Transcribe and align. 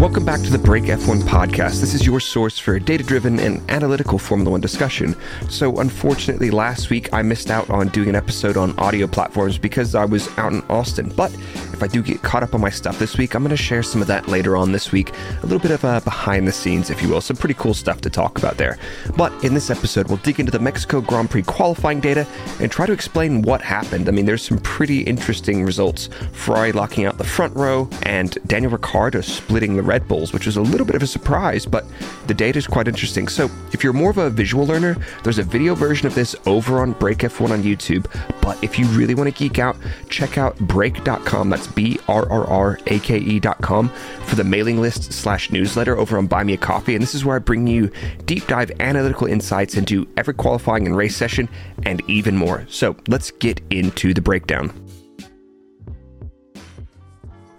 Welcome 0.00 0.24
back 0.24 0.40
to 0.40 0.50
the 0.50 0.56
Brrrake 0.56 0.86
F1 0.86 1.24
podcast. 1.24 1.82
This 1.82 1.92
is 1.92 2.06
your 2.06 2.20
source 2.20 2.58
for 2.58 2.74
a 2.74 2.80
data 2.80 3.04
driven 3.04 3.38
and 3.38 3.60
analytical 3.70 4.18
Formula 4.18 4.52
One 4.52 4.60
discussion. 4.62 5.14
So, 5.50 5.78
unfortunately, 5.78 6.50
last 6.50 6.88
week 6.88 7.12
I 7.12 7.20
missed 7.20 7.50
out 7.50 7.68
on 7.68 7.88
doing 7.88 8.08
an 8.08 8.14
episode 8.14 8.56
on 8.56 8.76
audio 8.78 9.06
platforms 9.06 9.58
because 9.58 9.94
I 9.94 10.06
was 10.06 10.26
out 10.38 10.54
in 10.54 10.62
Austin. 10.70 11.12
But 11.14 11.34
if 11.34 11.82
I 11.82 11.86
do 11.86 12.02
get 12.02 12.22
caught 12.22 12.42
up 12.42 12.54
on 12.54 12.62
my 12.62 12.70
stuff 12.70 12.98
this 12.98 13.18
week, 13.18 13.34
I'm 13.34 13.42
going 13.42 13.50
to 13.50 13.62
share 13.62 13.82
some 13.82 14.00
of 14.00 14.06
that 14.06 14.26
later 14.26 14.56
on 14.56 14.72
this 14.72 14.90
week. 14.90 15.12
A 15.42 15.42
little 15.42 15.58
bit 15.58 15.70
of 15.70 15.84
a 15.84 16.00
behind 16.00 16.48
the 16.48 16.52
scenes, 16.52 16.88
if 16.88 17.02
you 17.02 17.10
will. 17.10 17.20
Some 17.20 17.36
pretty 17.36 17.54
cool 17.54 17.74
stuff 17.74 18.00
to 18.00 18.08
talk 18.08 18.38
about 18.38 18.56
there. 18.56 18.78
But 19.18 19.44
in 19.44 19.52
this 19.52 19.68
episode, 19.68 20.08
we'll 20.08 20.16
dig 20.16 20.40
into 20.40 20.50
the 20.50 20.60
Mexico 20.60 21.02
Grand 21.02 21.28
Prix 21.28 21.42
qualifying 21.42 22.00
data 22.00 22.26
and 22.58 22.72
try 22.72 22.86
to 22.86 22.92
explain 22.94 23.42
what 23.42 23.60
happened. 23.60 24.08
I 24.08 24.12
mean, 24.12 24.24
there's 24.24 24.46
some 24.46 24.60
pretty 24.60 25.02
interesting 25.02 25.62
results. 25.62 26.08
Ferrari 26.32 26.72
locking 26.72 27.04
out 27.04 27.18
the 27.18 27.24
front 27.24 27.54
row 27.54 27.86
and 28.04 28.38
Daniel 28.46 28.72
Ricciardo 28.72 29.20
splitting 29.20 29.76
the 29.76 29.89
Red 29.90 30.06
Bulls, 30.06 30.32
which 30.32 30.46
was 30.46 30.56
a 30.56 30.60
little 30.60 30.86
bit 30.86 30.94
of 30.94 31.02
a 31.02 31.06
surprise, 31.08 31.66
but 31.66 31.84
the 32.28 32.34
data 32.34 32.56
is 32.56 32.68
quite 32.68 32.86
interesting. 32.86 33.26
So, 33.26 33.50
if 33.72 33.82
you're 33.82 33.92
more 33.92 34.10
of 34.10 34.18
a 34.18 34.30
visual 34.30 34.64
learner, 34.64 34.96
there's 35.24 35.38
a 35.38 35.42
video 35.42 35.74
version 35.74 36.06
of 36.06 36.14
this 36.14 36.36
over 36.46 36.78
on 36.78 36.94
Brrrake 36.94 37.28
F1 37.28 37.50
on 37.50 37.64
YouTube. 37.64 38.06
But 38.40 38.62
if 38.62 38.78
you 38.78 38.86
really 38.86 39.16
want 39.16 39.28
to 39.28 39.36
geek 39.36 39.58
out, 39.58 39.76
check 40.08 40.38
out 40.38 40.56
brrrake.com. 40.58 41.50
That's 41.50 41.66
B 41.66 41.98
R 42.06 42.30
R 42.30 42.46
R 42.46 42.78
A 42.86 43.00
K 43.00 43.18
E.com 43.18 43.88
for 44.26 44.36
the 44.36 44.44
mailing 44.44 44.80
list 44.80 45.12
slash 45.12 45.50
newsletter 45.50 45.98
over 45.98 46.16
on 46.18 46.28
Buy 46.28 46.44
Me 46.44 46.52
a 46.52 46.56
Coffee. 46.56 46.94
And 46.94 47.02
this 47.02 47.16
is 47.16 47.24
where 47.24 47.34
I 47.34 47.40
bring 47.40 47.66
you 47.66 47.90
deep 48.26 48.46
dive 48.46 48.70
analytical 48.78 49.26
insights 49.26 49.74
into 49.74 50.06
every 50.16 50.34
qualifying 50.34 50.86
and 50.86 50.96
race 50.96 51.16
session 51.16 51.48
and 51.82 52.00
even 52.06 52.36
more. 52.36 52.64
So, 52.68 52.94
let's 53.08 53.32
get 53.32 53.60
into 53.70 54.14
the 54.14 54.20
breakdown. 54.20 54.72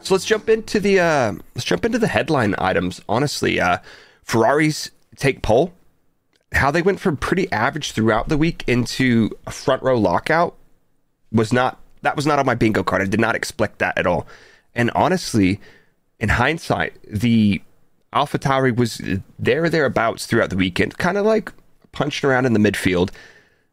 So 0.03 0.15
let's 0.15 0.25
jump 0.25 0.49
into 0.49 0.79
the 0.79 0.99
uh, 0.99 1.33
let's 1.55 1.65
jump 1.65 1.85
into 1.85 1.99
the 1.99 2.07
headline 2.07 2.55
items. 2.57 3.01
Honestly, 3.07 3.59
uh, 3.59 3.77
Ferraris 4.23 4.89
take 5.15 5.41
pole. 5.41 5.73
How 6.53 6.71
they 6.71 6.81
went 6.81 6.99
from 6.99 7.15
pretty 7.15 7.49
average 7.51 7.91
throughout 7.91 8.27
the 8.27 8.37
week 8.37 8.63
into 8.67 9.29
a 9.47 9.51
front 9.51 9.83
row 9.83 9.97
lockout 9.97 10.55
was 11.31 11.53
not 11.53 11.79
that 12.01 12.15
was 12.15 12.25
not 12.25 12.39
on 12.39 12.45
my 12.45 12.55
bingo 12.55 12.83
card. 12.83 13.01
I 13.01 13.05
did 13.05 13.19
not 13.19 13.35
expect 13.35 13.79
that 13.79 13.97
at 13.97 14.07
all. 14.07 14.27
And 14.73 14.89
honestly, 14.95 15.59
in 16.19 16.29
hindsight, 16.29 16.93
the 17.07 17.61
AlphaTauri 18.13 18.75
was 18.75 19.01
there 19.37 19.69
thereabouts 19.69 20.25
throughout 20.25 20.49
the 20.49 20.57
weekend, 20.57 20.97
kind 20.97 21.17
of 21.17 21.25
like 21.25 21.53
punching 21.91 22.29
around 22.29 22.45
in 22.45 22.53
the 22.53 22.59
midfield. 22.59 23.11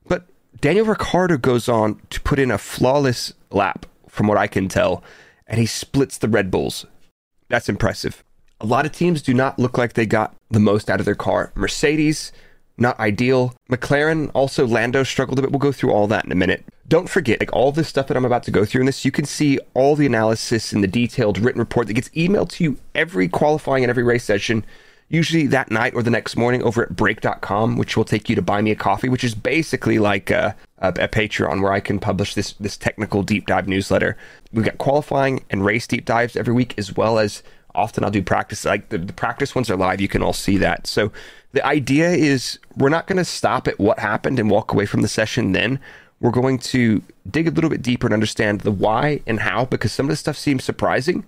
But 0.06 0.26
Daniel 0.60 0.86
Ricciardo 0.86 1.38
goes 1.38 1.68
on 1.68 2.00
to 2.10 2.20
put 2.20 2.38
in 2.38 2.50
a 2.50 2.58
flawless 2.58 3.32
lap, 3.50 3.86
from 4.08 4.26
what 4.26 4.36
I 4.36 4.46
can 4.46 4.68
tell 4.68 5.02
and 5.48 5.58
he 5.58 5.66
splits 5.66 6.18
the 6.18 6.28
Red 6.28 6.50
Bulls. 6.50 6.86
That's 7.48 7.68
impressive. 7.68 8.22
A 8.60 8.66
lot 8.66 8.86
of 8.86 8.92
teams 8.92 9.22
do 9.22 9.32
not 9.32 9.58
look 9.58 9.78
like 9.78 9.94
they 9.94 10.06
got 10.06 10.36
the 10.50 10.60
most 10.60 10.90
out 10.90 11.00
of 11.00 11.06
their 11.06 11.14
car. 11.14 11.52
Mercedes, 11.54 12.32
not 12.76 12.98
ideal. 13.00 13.54
McLaren, 13.70 14.30
also 14.34 14.66
Lando 14.66 15.02
struggled 15.02 15.38
a 15.38 15.42
bit. 15.42 15.50
We'll 15.50 15.58
go 15.58 15.72
through 15.72 15.92
all 15.92 16.06
that 16.08 16.24
in 16.24 16.32
a 16.32 16.36
minute. 16.36 16.64
Don't 16.86 17.08
forget, 17.08 17.40
like 17.40 17.52
all 17.52 17.72
this 17.72 17.88
stuff 17.88 18.08
that 18.08 18.16
I'm 18.16 18.24
about 18.24 18.42
to 18.44 18.50
go 18.50 18.64
through 18.64 18.82
in 18.82 18.86
this, 18.86 19.04
you 19.04 19.10
can 19.10 19.24
see 19.24 19.58
all 19.74 19.96
the 19.96 20.06
analysis 20.06 20.72
in 20.72 20.80
the 20.80 20.86
detailed 20.86 21.38
written 21.38 21.60
report 21.60 21.86
that 21.86 21.94
gets 21.94 22.08
emailed 22.10 22.50
to 22.50 22.64
you 22.64 22.78
every 22.94 23.28
qualifying 23.28 23.84
and 23.84 23.90
every 23.90 24.04
race 24.04 24.24
session 24.24 24.64
usually 25.08 25.46
that 25.46 25.70
night 25.70 25.94
or 25.94 26.02
the 26.02 26.10
next 26.10 26.36
morning 26.36 26.62
over 26.62 26.82
at 26.82 26.90
brrrake.com, 26.90 27.76
which 27.76 27.96
will 27.96 28.04
take 28.04 28.28
you 28.28 28.36
to 28.36 28.42
buy 28.42 28.60
me 28.60 28.70
a 28.70 28.76
coffee, 28.76 29.08
which 29.08 29.24
is 29.24 29.34
basically 29.34 29.98
like 29.98 30.30
a, 30.30 30.54
a, 30.78 30.88
a, 30.88 31.08
Patreon 31.08 31.62
where 31.62 31.72
I 31.72 31.80
can 31.80 31.98
publish 31.98 32.34
this, 32.34 32.52
this 32.54 32.76
technical 32.76 33.22
deep 33.22 33.46
dive 33.46 33.68
newsletter. 33.68 34.16
We've 34.52 34.64
got 34.64 34.78
qualifying 34.78 35.44
and 35.50 35.64
race 35.64 35.86
deep 35.86 36.04
dives 36.04 36.36
every 36.36 36.54
week, 36.54 36.74
as 36.76 36.94
well 36.94 37.18
as 37.18 37.42
often 37.74 38.04
I'll 38.04 38.10
do 38.10 38.22
practice. 38.22 38.64
Like 38.64 38.90
the, 38.90 38.98
the 38.98 39.12
practice 39.12 39.54
ones 39.54 39.70
are 39.70 39.76
live. 39.76 40.00
You 40.00 40.08
can 40.08 40.22
all 40.22 40.32
see 40.32 40.58
that. 40.58 40.86
So 40.86 41.10
the 41.52 41.64
idea 41.64 42.10
is 42.10 42.58
we're 42.76 42.88
not 42.90 43.06
going 43.06 43.16
to 43.18 43.24
stop 43.24 43.66
at 43.66 43.78
what 43.78 43.98
happened 43.98 44.38
and 44.38 44.50
walk 44.50 44.72
away 44.72 44.84
from 44.84 45.02
the 45.02 45.08
session 45.08 45.52
then. 45.52 45.80
We're 46.20 46.32
going 46.32 46.58
to 46.58 47.02
dig 47.30 47.46
a 47.46 47.52
little 47.52 47.70
bit 47.70 47.80
deeper 47.80 48.06
and 48.06 48.14
understand 48.14 48.62
the 48.62 48.72
why 48.72 49.20
and 49.26 49.40
how, 49.40 49.64
because 49.64 49.92
some 49.92 50.06
of 50.06 50.10
the 50.10 50.16
stuff 50.16 50.36
seems 50.36 50.64
surprising 50.64 51.24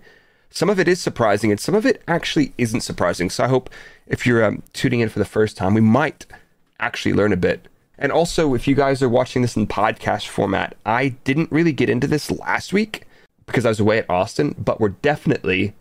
some 0.50 0.68
of 0.68 0.80
it 0.80 0.88
is 0.88 1.00
surprising, 1.00 1.50
and 1.50 1.60
some 1.60 1.74
of 1.74 1.86
it 1.86 2.02
actually 2.08 2.52
isn't 2.58 2.80
surprising. 2.80 3.30
So 3.30 3.44
I 3.44 3.48
hope 3.48 3.70
if 4.06 4.26
you're 4.26 4.44
um, 4.44 4.62
tuning 4.72 5.00
in 5.00 5.08
for 5.08 5.18
the 5.18 5.24
first 5.24 5.56
time, 5.56 5.74
we 5.74 5.80
might 5.80 6.26
actually 6.80 7.12
learn 7.12 7.32
a 7.32 7.36
bit. 7.36 7.68
And 7.98 8.10
also, 8.10 8.54
if 8.54 8.66
you 8.66 8.74
guys 8.74 9.02
are 9.02 9.08
watching 9.08 9.42
this 9.42 9.56
in 9.56 9.66
podcast 9.66 10.26
format, 10.26 10.74
I 10.86 11.10
didn't 11.24 11.52
really 11.52 11.72
get 11.72 11.90
into 11.90 12.06
this 12.06 12.30
last 12.30 12.72
week 12.72 13.06
because 13.46 13.66
I 13.66 13.68
was 13.68 13.80
away 13.80 13.98
at 13.98 14.10
Austin, 14.10 14.54
but 14.58 14.80
we're 14.80 14.88
definitely, 14.88 15.74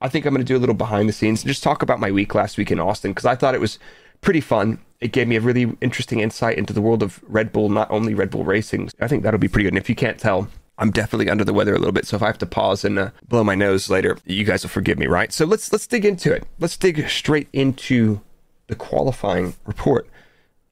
I 0.00 0.08
think 0.08 0.26
I'm 0.26 0.34
going 0.34 0.44
to 0.44 0.52
do 0.52 0.56
a 0.56 0.60
little 0.60 0.74
behind 0.74 1.08
the 1.08 1.12
scenes 1.12 1.42
and 1.42 1.48
just 1.48 1.62
talk 1.62 1.82
about 1.82 2.00
my 2.00 2.10
week 2.10 2.34
last 2.34 2.58
week 2.58 2.72
in 2.72 2.80
Austin 2.80 3.12
because 3.12 3.26
I 3.26 3.36
thought 3.36 3.54
it 3.54 3.60
was 3.60 3.78
pretty 4.22 4.40
fun. 4.40 4.80
It 5.00 5.12
gave 5.12 5.28
me 5.28 5.36
a 5.36 5.40
really 5.40 5.76
interesting 5.80 6.20
insight 6.20 6.58
into 6.58 6.72
the 6.72 6.80
world 6.82 7.02
of 7.02 7.20
Red 7.28 7.52
Bull, 7.52 7.68
not 7.68 7.90
only 7.90 8.12
Red 8.12 8.30
Bull 8.30 8.44
racing. 8.44 8.90
I 9.00 9.08
think 9.08 9.22
that'll 9.22 9.38
be 9.38 9.48
pretty 9.48 9.64
good. 9.64 9.74
And 9.74 9.78
if 9.78 9.88
you 9.88 9.94
can't 9.94 10.18
tell, 10.18 10.48
I'm 10.78 10.90
definitely 10.90 11.28
under 11.28 11.44
the 11.44 11.52
weather 11.52 11.74
a 11.74 11.78
little 11.78 11.92
bit, 11.92 12.06
so 12.06 12.16
if 12.16 12.22
I 12.22 12.26
have 12.26 12.38
to 12.38 12.46
pause 12.46 12.84
and 12.84 12.98
uh, 12.98 13.10
blow 13.28 13.44
my 13.44 13.54
nose 13.54 13.90
later, 13.90 14.16
you 14.24 14.44
guys 14.44 14.62
will 14.62 14.70
forgive 14.70 14.98
me, 14.98 15.06
right? 15.06 15.32
So 15.32 15.44
let's 15.44 15.70
let's 15.72 15.86
dig 15.86 16.04
into 16.04 16.32
it. 16.32 16.44
Let's 16.58 16.76
dig 16.76 17.08
straight 17.08 17.48
into 17.52 18.20
the 18.68 18.74
qualifying 18.74 19.54
report. 19.66 20.08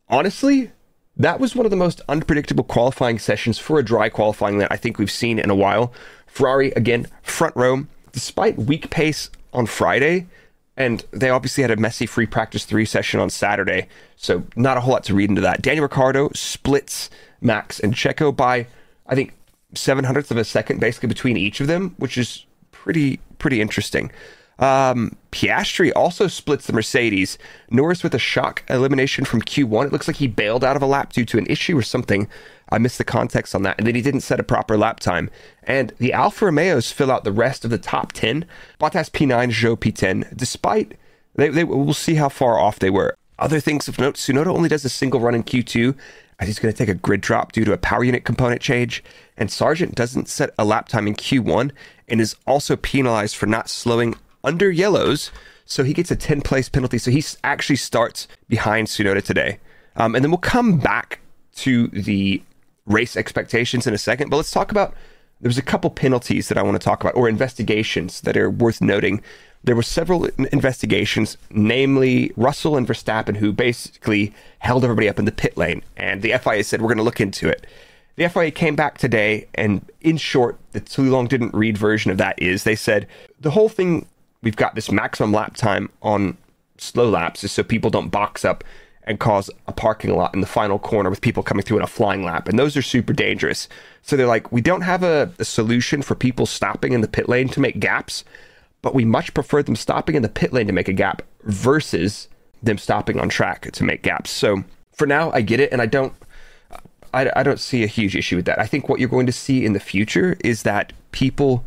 Honestly, 0.08 0.72
that 1.16 1.38
was 1.38 1.54
one 1.54 1.66
of 1.66 1.70
the 1.70 1.76
most 1.76 2.00
unpredictable 2.08 2.64
qualifying 2.64 3.18
sessions 3.18 3.58
for 3.58 3.78
a 3.78 3.84
dry 3.84 4.08
qualifying 4.08 4.58
that 4.58 4.72
I 4.72 4.76
think 4.76 4.98
we've 4.98 5.10
seen 5.10 5.38
in 5.38 5.50
a 5.50 5.54
while. 5.54 5.92
Ferrari 6.26 6.70
again, 6.72 7.06
front 7.22 7.54
row, 7.54 7.86
despite 8.12 8.56
weak 8.56 8.90
pace 8.90 9.30
on 9.52 9.66
Friday, 9.66 10.26
and 10.76 11.04
they 11.10 11.28
obviously 11.28 11.62
had 11.62 11.70
a 11.70 11.76
messy 11.76 12.06
free 12.06 12.26
practice 12.26 12.64
three 12.64 12.86
session 12.86 13.20
on 13.20 13.28
Saturday, 13.28 13.86
so 14.16 14.44
not 14.56 14.78
a 14.78 14.80
whole 14.80 14.92
lot 14.92 15.04
to 15.04 15.14
read 15.14 15.28
into 15.28 15.42
that. 15.42 15.60
Daniel 15.60 15.82
Ricciardo 15.82 16.30
splits 16.34 17.10
Max 17.42 17.78
and 17.78 17.94
Checo 17.94 18.34
by 18.34 18.66
I 19.06 19.14
think 19.14 19.34
seven 19.74 20.04
hundredths 20.04 20.30
of 20.30 20.36
a 20.36 20.44
second 20.44 20.80
basically 20.80 21.08
between 21.08 21.36
each 21.36 21.60
of 21.60 21.66
them, 21.66 21.94
which 21.98 22.18
is 22.18 22.46
pretty 22.72 23.20
pretty 23.38 23.60
interesting. 23.60 24.10
Um, 24.60 25.16
Piastri 25.32 25.90
also 25.96 26.26
splits 26.26 26.66
the 26.66 26.74
Mercedes. 26.74 27.38
Norris 27.70 28.02
with 28.02 28.14
a 28.14 28.18
shock 28.18 28.62
elimination 28.68 29.24
from 29.24 29.40
Q1. 29.40 29.86
It 29.86 29.92
looks 29.92 30.06
like 30.06 30.18
he 30.18 30.26
bailed 30.26 30.64
out 30.64 30.76
of 30.76 30.82
a 30.82 30.86
lap 30.86 31.14
due 31.14 31.24
to 31.24 31.38
an 31.38 31.46
issue 31.46 31.76
or 31.76 31.82
something. 31.82 32.28
I 32.68 32.78
missed 32.78 32.98
the 32.98 33.04
context 33.04 33.54
on 33.54 33.62
that. 33.62 33.78
And 33.78 33.86
then 33.86 33.94
he 33.94 34.02
didn't 34.02 34.20
set 34.20 34.38
a 34.38 34.44
proper 34.44 34.76
lap 34.76 35.00
time. 35.00 35.30
And 35.62 35.94
the 35.98 36.12
Alfa 36.12 36.44
Romeos 36.44 36.92
fill 36.92 37.10
out 37.10 37.24
the 37.24 37.32
rest 37.32 37.64
of 37.64 37.70
the 37.70 37.78
top 37.78 38.12
10. 38.12 38.44
Bottas 38.78 39.10
P9, 39.10 39.50
Zhou 39.50 39.76
P10, 39.78 40.36
despite 40.36 40.98
they, 41.34 41.48
they 41.48 41.64
we'll 41.64 41.94
see 41.94 42.14
how 42.14 42.28
far 42.28 42.58
off 42.58 42.78
they 42.78 42.90
were. 42.90 43.16
Other 43.38 43.60
things 43.60 43.88
of 43.88 43.98
note, 43.98 44.16
Tsunoda 44.16 44.48
only 44.48 44.68
does 44.68 44.84
a 44.84 44.90
single 44.90 45.20
run 45.20 45.34
in 45.34 45.42
Q2 45.42 45.96
as 46.29 46.29
he's 46.46 46.58
going 46.58 46.72
to 46.72 46.78
take 46.78 46.88
a 46.88 46.94
grid 46.94 47.20
drop 47.20 47.52
due 47.52 47.64
to 47.64 47.72
a 47.72 47.78
power 47.78 48.04
unit 48.04 48.24
component 48.24 48.60
change. 48.60 49.04
And 49.36 49.50
Sargent 49.50 49.94
doesn't 49.94 50.28
set 50.28 50.50
a 50.58 50.64
lap 50.64 50.88
time 50.88 51.06
in 51.06 51.14
Q1 51.14 51.70
and 52.08 52.20
is 52.20 52.36
also 52.46 52.76
penalized 52.76 53.36
for 53.36 53.46
not 53.46 53.68
slowing 53.68 54.14
under 54.42 54.70
yellows. 54.70 55.30
So 55.64 55.84
he 55.84 55.92
gets 55.92 56.10
a 56.10 56.16
10 56.16 56.40
place 56.42 56.68
penalty. 56.68 56.98
So 56.98 57.10
he 57.10 57.24
actually 57.44 57.76
starts 57.76 58.26
behind 58.48 58.88
Tsunoda 58.88 59.22
today. 59.22 59.58
Um, 59.96 60.14
and 60.14 60.24
then 60.24 60.30
we'll 60.30 60.38
come 60.38 60.78
back 60.78 61.20
to 61.56 61.88
the 61.88 62.42
race 62.86 63.16
expectations 63.16 63.86
in 63.86 63.94
a 63.94 63.98
second. 63.98 64.30
But 64.30 64.36
let's 64.36 64.50
talk 64.50 64.70
about 64.70 64.94
there's 65.40 65.58
a 65.58 65.62
couple 65.62 65.90
penalties 65.90 66.48
that 66.48 66.58
I 66.58 66.62
want 66.62 66.80
to 66.80 66.84
talk 66.84 67.02
about 67.02 67.16
or 67.16 67.28
investigations 67.28 68.20
that 68.22 68.36
are 68.36 68.50
worth 68.50 68.80
noting 68.80 69.22
there 69.62 69.76
were 69.76 69.82
several 69.82 70.24
investigations, 70.24 71.36
namely 71.50 72.32
Russell 72.36 72.76
and 72.76 72.86
Verstappen, 72.86 73.36
who 73.36 73.52
basically 73.52 74.32
held 74.60 74.84
everybody 74.84 75.08
up 75.08 75.18
in 75.18 75.26
the 75.26 75.32
pit 75.32 75.56
lane. 75.56 75.82
And 75.96 76.22
the 76.22 76.32
FIA 76.38 76.64
said, 76.64 76.80
we're 76.80 76.88
going 76.88 76.98
to 76.98 77.04
look 77.04 77.20
into 77.20 77.48
it. 77.48 77.66
The 78.16 78.28
FIA 78.28 78.50
came 78.50 78.74
back 78.74 78.98
today, 78.98 79.48
and 79.54 79.86
in 80.00 80.16
short, 80.16 80.58
the 80.72 80.80
too 80.80 81.10
long 81.10 81.26
didn't 81.26 81.54
read 81.54 81.76
version 81.76 82.10
of 82.10 82.18
that 82.18 82.40
is 82.40 82.64
they 82.64 82.74
said 82.74 83.06
the 83.40 83.50
whole 83.50 83.68
thing, 83.68 84.06
we've 84.42 84.56
got 84.56 84.74
this 84.74 84.90
maximum 84.90 85.32
lap 85.32 85.56
time 85.56 85.90
on 86.02 86.36
slow 86.78 87.08
laps 87.08 87.44
is 87.44 87.52
so 87.52 87.62
people 87.62 87.90
don't 87.90 88.08
box 88.08 88.44
up 88.44 88.64
and 89.10 89.20
cause 89.20 89.50
a 89.66 89.72
parking 89.72 90.14
lot 90.14 90.32
in 90.34 90.40
the 90.40 90.46
final 90.46 90.78
corner 90.78 91.10
with 91.10 91.20
people 91.20 91.42
coming 91.42 91.62
through 91.62 91.76
in 91.76 91.82
a 91.82 91.88
flying 91.88 92.24
lap. 92.24 92.48
And 92.48 92.58
those 92.58 92.76
are 92.76 92.82
super 92.82 93.12
dangerous. 93.12 93.68
So 94.02 94.16
they're 94.16 94.26
like, 94.26 94.50
we 94.50 94.62
don't 94.62 94.82
have 94.82 95.02
a, 95.02 95.30
a 95.38 95.44
solution 95.44 96.00
for 96.00 96.14
people 96.14 96.46
stopping 96.46 96.92
in 96.92 97.02
the 97.02 97.08
pit 97.08 97.28
lane 97.28 97.48
to 97.50 97.60
make 97.60 97.78
gaps 97.78 98.24
but 98.82 98.94
we 98.94 99.04
much 99.04 99.34
prefer 99.34 99.62
them 99.62 99.76
stopping 99.76 100.14
in 100.14 100.22
the 100.22 100.28
pit 100.28 100.52
lane 100.52 100.66
to 100.66 100.72
make 100.72 100.88
a 100.88 100.92
gap 100.92 101.22
versus 101.42 102.28
them 102.62 102.78
stopping 102.78 103.18
on 103.18 103.28
track 103.28 103.70
to 103.72 103.84
make 103.84 104.02
gaps. 104.02 104.30
So 104.30 104.64
for 104.92 105.06
now, 105.06 105.30
I 105.32 105.40
get 105.40 105.60
it, 105.60 105.72
and 105.72 105.80
I 105.80 105.86
don't. 105.86 106.12
I, 107.12 107.30
I 107.34 107.42
don't 107.42 107.58
see 107.58 107.82
a 107.82 107.88
huge 107.88 108.14
issue 108.14 108.36
with 108.36 108.44
that. 108.44 108.60
I 108.60 108.66
think 108.66 108.88
what 108.88 109.00
you're 109.00 109.08
going 109.08 109.26
to 109.26 109.32
see 109.32 109.64
in 109.64 109.72
the 109.72 109.80
future 109.80 110.36
is 110.44 110.62
that 110.62 110.92
people 111.10 111.66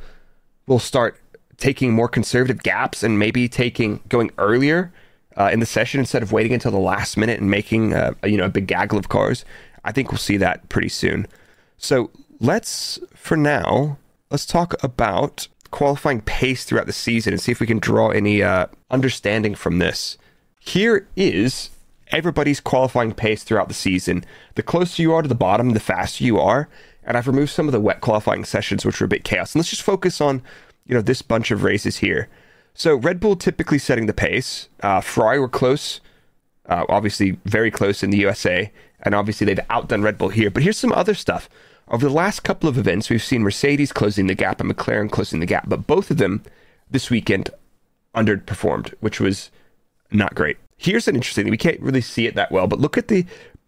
will 0.68 0.80
start 0.80 1.20
taking 1.58 1.92
more 1.92 2.08
conservative 2.08 2.64
gaps 2.64 3.04
and 3.04 3.20
maybe 3.20 3.50
taking 3.50 4.00
going 4.08 4.32
earlier 4.38 4.94
uh, 5.38 5.50
in 5.52 5.60
the 5.60 5.66
session 5.66 6.00
instead 6.00 6.24
of 6.24 6.32
waiting 6.32 6.54
until 6.54 6.72
the 6.72 6.78
last 6.78 7.18
minute 7.18 7.40
and 7.40 7.50
making 7.50 7.94
uh, 7.94 8.14
you 8.24 8.38
know 8.38 8.46
a 8.46 8.50
big 8.50 8.68
gaggle 8.68 8.98
of 8.98 9.10
cars. 9.10 9.46
I 9.84 9.92
think 9.92 10.12
we'll 10.12 10.18
see 10.18 10.38
that 10.38 10.70
pretty 10.70 10.90
soon. 10.90 11.28
So 11.78 12.12
let's 12.40 13.00
for 13.16 13.38
now 13.38 13.98
let's 14.30 14.46
talk 14.46 14.82
about 14.84 15.48
qualifying 15.72 16.22
pace 16.22 16.64
throughout 16.64 16.86
the 16.86 16.94
season 16.94 17.34
and 17.34 17.42
see 17.42 17.52
if 17.52 17.60
we 17.60 17.68
can 17.68 17.80
draw 17.80 18.10
any 18.10 18.44
uh, 18.44 18.68
understanding 18.92 19.56
from 19.56 19.80
this. 19.80 20.18
Here 20.60 21.08
is 21.16 21.72
everybody's 22.10 22.60
qualifying 22.60 23.12
pace 23.14 23.44
throughout 23.44 23.68
the 23.68 23.74
season. 23.74 24.24
The 24.56 24.64
closer 24.64 25.02
you 25.02 25.14
are 25.14 25.24
to 25.24 25.28
the 25.28 25.36
bottom, 25.36 25.72
the 25.72 25.80
faster 25.80 26.24
you 26.24 26.40
are. 26.40 26.70
And 27.04 27.18
I've 27.18 27.28
removed 27.28 27.52
some 27.52 27.68
of 27.68 27.74
the 27.74 27.82
wet 27.82 28.02
qualifying 28.02 28.46
sessions, 28.46 28.86
which 28.86 29.02
were 29.02 29.06
a 29.06 29.10
bit 29.10 29.24
chaos. 29.24 29.54
And 29.54 29.60
let's 29.60 29.72
just 29.72 29.82
focus 29.82 30.22
on, 30.22 30.42
you 30.86 30.96
know, 30.96 31.02
this 31.02 31.22
bunch 31.22 31.52
of 31.52 31.64
races 31.64 31.98
here. 31.98 32.30
So 32.74 32.96
Red 32.96 33.20
Bull 33.20 33.36
typically 33.36 33.78
setting 33.78 34.08
the 34.08 34.14
pace. 34.14 34.70
Uh, 34.82 35.02
Ferrari 35.02 35.40
were 35.40 35.50
close, 35.50 36.02
uh, 36.68 36.86
obviously 36.90 37.38
very 37.46 37.70
close 37.70 38.04
in 38.04 38.10
the 38.10 38.18
USA, 38.18 38.72
and 39.02 39.14
obviously 39.14 39.46
they've 39.46 39.60
outdone 39.70 40.02
Red 40.02 40.18
Bull 40.18 40.30
here. 40.30 40.50
But 40.50 40.64
here's 40.64 40.78
some 40.78 40.92
other 40.92 41.14
stuff. 41.14 41.50
Over 41.90 42.08
the 42.08 42.14
last 42.14 42.42
couple 42.42 42.70
of 42.70 42.78
events, 42.78 43.10
we've 43.10 43.24
seen 43.24 43.44
Mercedes 43.44 43.92
closing 43.92 44.28
the 44.28 44.36
gap 44.36 44.62
and 44.62 44.72
McLaren 44.72 45.12
closing 45.12 45.40
the 45.40 45.46
gap, 45.46 45.66
but 45.68 45.86
both 45.86 46.10
of 46.10 46.18
them 46.18 46.42
this 46.90 47.10
weekend 47.10 47.50
underperformed, 48.16 48.94
which 49.00 49.20
was 49.20 49.52
not 50.12 50.34
great. 50.34 50.58
Here's 50.78 51.08
an 51.08 51.16
interesting 51.16 51.46
thing. 51.46 51.52
We 51.52 51.58
can't 51.58 51.80
really 51.82 52.02
see 52.02 52.26
it 52.26 52.36
that 52.36 52.52
well, 52.52 52.68
but 52.68 52.80
look 52.80 52.98
at 52.98 53.08
the 53.08 53.26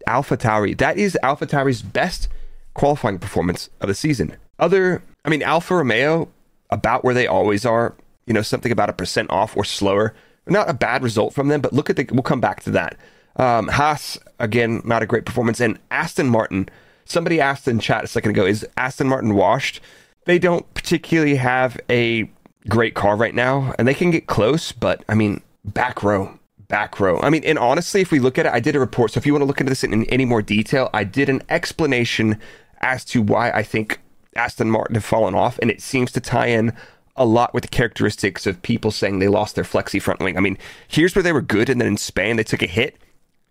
Alpha 0.08 0.38
Tauri. 0.38 0.78
That 0.78 0.98
is 0.98 1.18
Alpha 1.22 1.46
Tauri's 1.46 1.82
best 1.82 2.28
qualifying 2.74 3.20
performance 3.20 3.70
of 3.82 3.88
the 3.88 3.96
season. 3.96 4.38
Other, 4.60 5.04
I 5.24 5.30
mean, 5.30 5.44
Alfa 5.44 5.76
Romeo, 5.76 6.30
about 6.70 7.04
where 7.04 7.14
they 7.14 7.28
always 7.28 7.66
are, 7.66 7.96
you 8.26 8.34
know, 8.34 8.42
something 8.42 8.72
about 8.72 8.90
a 8.90 8.94
percent 8.94 9.30
off 9.30 9.56
or 9.56 9.64
slower. 9.64 10.14
Not 10.48 10.70
a 10.70 10.74
bad 10.74 11.04
result 11.04 11.34
from 11.34 11.48
them, 11.48 11.62
but 11.62 11.74
look 11.74 11.90
at 11.90 11.96
the, 11.96 12.08
we'll 12.12 12.24
come 12.24 12.42
back 12.42 12.62
to 12.64 12.72
that. 12.72 12.98
Um, 13.38 13.68
Haas, 13.68 14.18
again, 14.40 14.82
not 14.86 15.04
a 15.04 15.06
great 15.06 15.26
performance. 15.26 15.60
And 15.60 15.80
Aston 15.92 16.30
Martin, 16.30 16.70
somebody 17.06 17.42
asked 17.42 17.68
in 17.68 17.80
chat 17.80 18.04
a 18.04 18.08
second 18.08 18.32
ago, 18.32 18.46
is 18.46 18.66
Aston 18.78 19.08
Martin 19.08 19.34
washed? 19.36 19.82
They 20.26 20.40
don't 20.40 20.72
particularly 20.74 21.36
have 21.36 21.80
a 21.90 22.30
great 22.70 22.96
car 22.96 23.16
right 23.16 23.36
now, 23.36 23.74
and 23.78 23.88
they 23.88 23.94
can 23.94 24.12
get 24.12 24.28
close, 24.28 24.72
but 24.72 25.04
I 25.08 25.16
mean, 25.16 25.42
back 25.64 26.04
row, 26.04 26.40
back 26.68 27.00
row. 27.00 27.20
I 27.22 27.30
mean, 27.30 27.44
and 27.44 27.60
honestly, 27.60 28.02
if 28.02 28.12
we 28.12 28.20
look 28.20 28.38
at 28.38 28.46
it, 28.46 28.54
I 28.54 28.60
did 28.60 28.76
a 28.76 28.80
report. 28.80 29.12
So 29.12 29.20
if 29.20 29.26
you 29.26 29.34
want 29.34 29.42
to 29.42 29.48
look 29.48 29.60
into 29.60 29.70
this 29.70 29.84
in 29.84 30.06
any 30.06 30.26
more 30.26 30.42
detail, 30.42 30.90
I 30.94 31.04
did 31.04 31.30
an 31.30 31.44
explanation 31.50 32.40
as 32.82 33.06
to 33.06 33.22
why 33.22 33.52
I 33.52 33.64
think 33.64 34.00
Aston 34.36 34.70
Martin 34.70 34.96
have 34.96 35.06
fallen 35.06 35.36
off, 35.36 35.60
and 35.60 35.70
it 35.70 35.82
seems 35.82 36.12
to 36.14 36.20
tie 36.20 36.48
in 36.48 36.74
a 37.16 37.26
lot 37.26 37.54
with 37.54 37.64
the 37.64 37.70
characteristics 37.70 38.46
of 38.46 38.62
people 38.62 38.92
saying 38.92 39.20
they 39.20 39.28
lost 39.28 39.56
their 39.56 39.64
flexi 39.64 40.02
front 40.02 40.20
wing. 40.20 40.38
I 40.38 40.42
mean, 40.42 40.58
here's 40.88 41.16
where 41.16 41.24
they 41.24 41.34
were 41.34 41.42
good, 41.42 41.70
and 41.70 41.80
then 41.80 41.88
in 41.88 41.98
Spain 41.98 42.36
they 42.36 42.44
took 42.44 42.62
a 42.62 42.68
hit, 42.68 42.98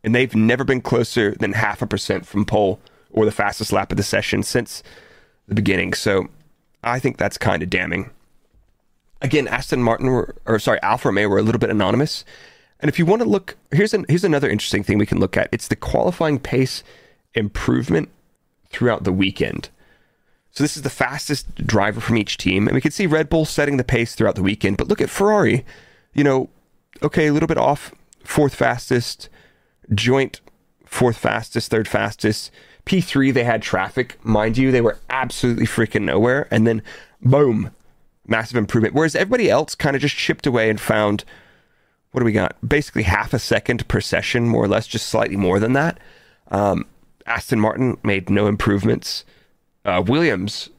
and 0.02 0.14
they've 0.14 0.34
never 0.34 0.64
been 0.64 0.82
closer 0.82 1.34
than 1.34 1.52
half 1.52 1.81
a 1.81 1.87
percent 1.87 2.26
from 2.26 2.44
pole 2.44 2.78
or 3.11 3.25
the 3.25 3.32
fastest 3.32 3.72
lap 3.72 3.90
of 3.90 3.96
the 3.96 4.02
session 4.02 4.43
since 4.43 4.82
the 5.49 5.55
beginning. 5.55 5.94
So 5.94 6.28
I 6.82 6.99
think 6.99 7.16
that's 7.16 7.38
kind 7.38 7.62
of 7.62 7.70
damning. 7.70 8.11
Again, 9.22 9.49
Aston 9.49 9.82
Martin 9.82 10.08
were, 10.08 10.34
or 10.44 10.58
sorry, 10.58 10.82
Alfa 10.82 11.08
Romeo 11.08 11.28
were 11.28 11.38
a 11.38 11.43
little 11.43 11.58
bit 11.58 11.70
anonymous. 11.70 12.25
And 12.81 12.90
if 12.90 12.99
you 12.99 13.06
want 13.06 13.22
to 13.22 13.28
look, 13.28 13.56
here's 13.70 13.94
an, 13.94 14.05
here's 14.08 14.25
another 14.25 14.50
interesting 14.50 14.82
thing 14.82 14.99
we 14.99 15.06
can 15.06 15.20
look 15.20 15.37
at. 15.37 15.49
It's 15.52 15.69
the 15.69 15.76
qualifying 15.76 16.38
pace 16.38 16.82
improvement 17.32 18.10
throughout 18.69 19.05
the 19.05 19.12
weekend. 19.12 19.70
So 20.54 20.62
this 20.62 20.76
is 20.76 20.82
the 20.82 20.90
fastest 20.90 21.66
driver 21.66 22.00
from 22.00 22.16
each 22.16 22.36
team, 22.36 22.68
and 22.68 22.74
we 22.74 22.80
can 22.80 22.92
see 22.92 23.06
Red 23.06 23.28
Bull 23.28 23.44
setting 23.44 23.76
the 23.76 23.84
pace 23.84 24.14
throughout 24.14 24.36
the 24.36 24.42
weekend. 24.42 24.76
But 24.76 24.86
look 24.86 25.00
at 25.00 25.10
Ferrari, 25.10 25.66
you 26.12 26.22
know, 26.22 26.48
okay, 27.02 27.26
a 27.26 27.32
little 27.32 27.48
bit 27.48 27.58
off, 27.58 27.92
fourth 28.22 28.54
fastest, 28.54 29.28
joint 29.92 30.40
fourth 30.86 31.16
fastest, 31.16 31.70
third 31.70 31.88
fastest. 31.88 32.52
P3 32.86 33.34
they 33.34 33.44
had 33.44 33.62
traffic, 33.62 34.24
mind 34.24 34.56
you, 34.56 34.70
they 34.70 34.80
were 34.80 34.98
absolutely 35.10 35.66
freaking 35.66 36.02
nowhere, 36.02 36.46
and 36.52 36.66
then 36.66 36.82
boom, 37.20 37.72
massive 38.26 38.56
improvement. 38.56 38.94
Whereas 38.94 39.16
everybody 39.16 39.50
else 39.50 39.74
kind 39.74 39.96
of 39.96 40.02
just 40.02 40.14
chipped 40.14 40.46
away 40.46 40.70
and 40.70 40.80
found 40.80 41.24
what 42.12 42.20
do 42.20 42.26
we 42.26 42.32
got? 42.32 42.56
Basically 42.66 43.02
half 43.02 43.34
a 43.34 43.40
second 43.40 43.88
per 43.88 44.00
session, 44.00 44.46
more 44.46 44.62
or 44.62 44.68
less, 44.68 44.86
just 44.86 45.08
slightly 45.08 45.36
more 45.36 45.58
than 45.58 45.72
that. 45.72 45.98
Um, 46.52 46.86
Aston 47.26 47.58
Martin 47.58 47.98
made 48.04 48.30
no 48.30 48.46
improvements. 48.46 49.24
Uh, 49.84 50.02
Williams 50.06 50.70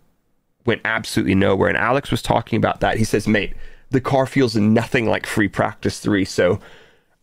went 0.65 0.81
absolutely 0.83 1.35
nowhere. 1.35 1.69
And 1.69 1.77
Alex 1.77 2.11
was 2.11 2.21
talking 2.21 2.57
about 2.57 2.79
that. 2.79 2.97
He 2.97 3.03
says, 3.03 3.27
mate, 3.27 3.53
the 3.91 4.01
car 4.01 4.25
feels 4.25 4.55
nothing 4.55 5.07
like 5.07 5.25
free 5.25 5.47
practice 5.47 5.99
three. 5.99 6.25
So 6.25 6.59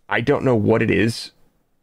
I 0.08 0.20
don't 0.20 0.44
know 0.44 0.56
what 0.56 0.82
it 0.82 0.90
is 0.90 1.32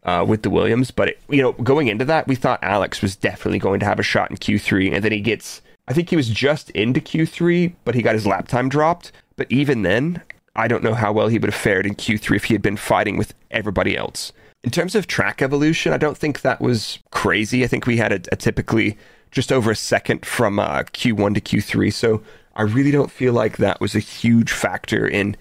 uh, 0.03 0.25
with 0.27 0.43
the 0.43 0.49
Williams, 0.49 0.91
but 0.91 1.09
it, 1.09 1.19
you 1.29 1.41
know, 1.41 1.51
going 1.53 1.87
into 1.87 2.05
that, 2.05 2.27
we 2.27 2.35
thought 2.35 2.63
Alex 2.63 3.01
was 3.01 3.15
definitely 3.15 3.59
going 3.59 3.79
to 3.81 3.85
have 3.85 3.99
a 3.99 4.03
shot 4.03 4.31
in 4.31 4.37
Q3, 4.37 4.93
and 4.93 5.03
then 5.03 5.11
he 5.11 5.19
gets. 5.19 5.61
I 5.87 5.93
think 5.93 6.09
he 6.09 6.15
was 6.15 6.29
just 6.29 6.69
into 6.71 7.01
Q3, 7.01 7.73
but 7.83 7.95
he 7.95 8.01
got 8.01 8.13
his 8.13 8.27
lap 8.27 8.47
time 8.47 8.69
dropped. 8.69 9.11
But 9.35 9.51
even 9.51 9.81
then, 9.81 10.21
I 10.55 10.67
don't 10.67 10.83
know 10.83 10.93
how 10.93 11.11
well 11.11 11.27
he 11.27 11.39
would 11.39 11.51
have 11.51 11.59
fared 11.59 11.85
in 11.85 11.95
Q3 11.95 12.35
if 12.35 12.43
he 12.45 12.53
had 12.53 12.61
been 12.61 12.77
fighting 12.77 13.17
with 13.17 13.33
everybody 13.49 13.97
else. 13.97 14.31
In 14.63 14.69
terms 14.69 14.93
of 14.93 15.07
track 15.07 15.41
evolution, 15.41 15.91
I 15.93 15.97
don't 15.97 16.17
think 16.17 16.41
that 16.41 16.61
was 16.61 16.99
crazy. 17.11 17.63
I 17.63 17.67
think 17.67 17.87
we 17.87 17.97
had 17.97 18.11
a, 18.11 18.21
a 18.31 18.35
typically 18.35 18.97
just 19.31 19.51
over 19.51 19.71
a 19.71 19.75
second 19.75 20.25
from 20.25 20.59
uh, 20.59 20.83
Q1 20.83 21.35
to 21.35 21.41
Q3. 21.41 21.93
So 21.93 22.21
I 22.55 22.63
really 22.63 22.91
don't 22.91 23.11
feel 23.11 23.33
like 23.33 23.57
that 23.57 23.79
was 23.79 23.95
a 23.95 23.99
huge 23.99 24.51
factor 24.51 25.07
in 25.07 25.37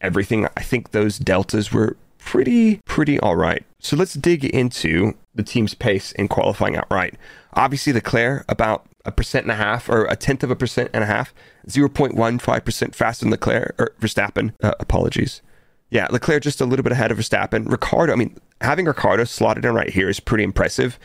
everything. 0.00 0.46
I 0.56 0.62
think 0.62 0.90
those 0.90 1.18
deltas 1.18 1.72
were 1.72 1.96
pretty, 2.18 2.80
pretty 2.84 3.20
all 3.20 3.36
right. 3.36 3.64
So 3.78 3.96
let's 3.96 4.14
dig 4.14 4.44
into 4.44 5.14
the 5.34 5.42
team's 5.42 5.74
pace 5.74 6.12
in 6.12 6.28
qualifying 6.28 6.76
outright. 6.76 7.14
Obviously, 7.54 7.92
Leclerc 7.92 8.44
about 8.48 8.86
a 9.04 9.12
percent 9.12 9.44
and 9.44 9.52
a 9.52 9.56
half 9.56 9.88
or 9.88 10.06
a 10.06 10.16
tenth 10.16 10.42
of 10.42 10.50
a 10.50 10.56
percent 10.56 10.90
and 10.92 11.04
a 11.04 11.06
half, 11.06 11.32
0.15% 11.68 12.94
faster 12.94 13.24
than 13.24 13.30
Leclerc 13.30 13.74
or 13.78 13.94
Verstappen. 14.00 14.52
Uh, 14.62 14.72
apologies. 14.80 15.42
Yeah, 15.90 16.08
Leclerc 16.10 16.42
just 16.42 16.60
a 16.60 16.66
little 16.66 16.82
bit 16.82 16.92
ahead 16.92 17.12
of 17.12 17.18
Verstappen. 17.18 17.70
Ricciardo, 17.70 18.12
I 18.12 18.16
mean, 18.16 18.36
having 18.60 18.86
Ricciardo 18.86 19.24
slotted 19.24 19.64
in 19.64 19.74
right 19.74 19.90
here 19.90 20.08
is 20.08 20.18
pretty 20.18 20.42
impressive. 20.42 20.98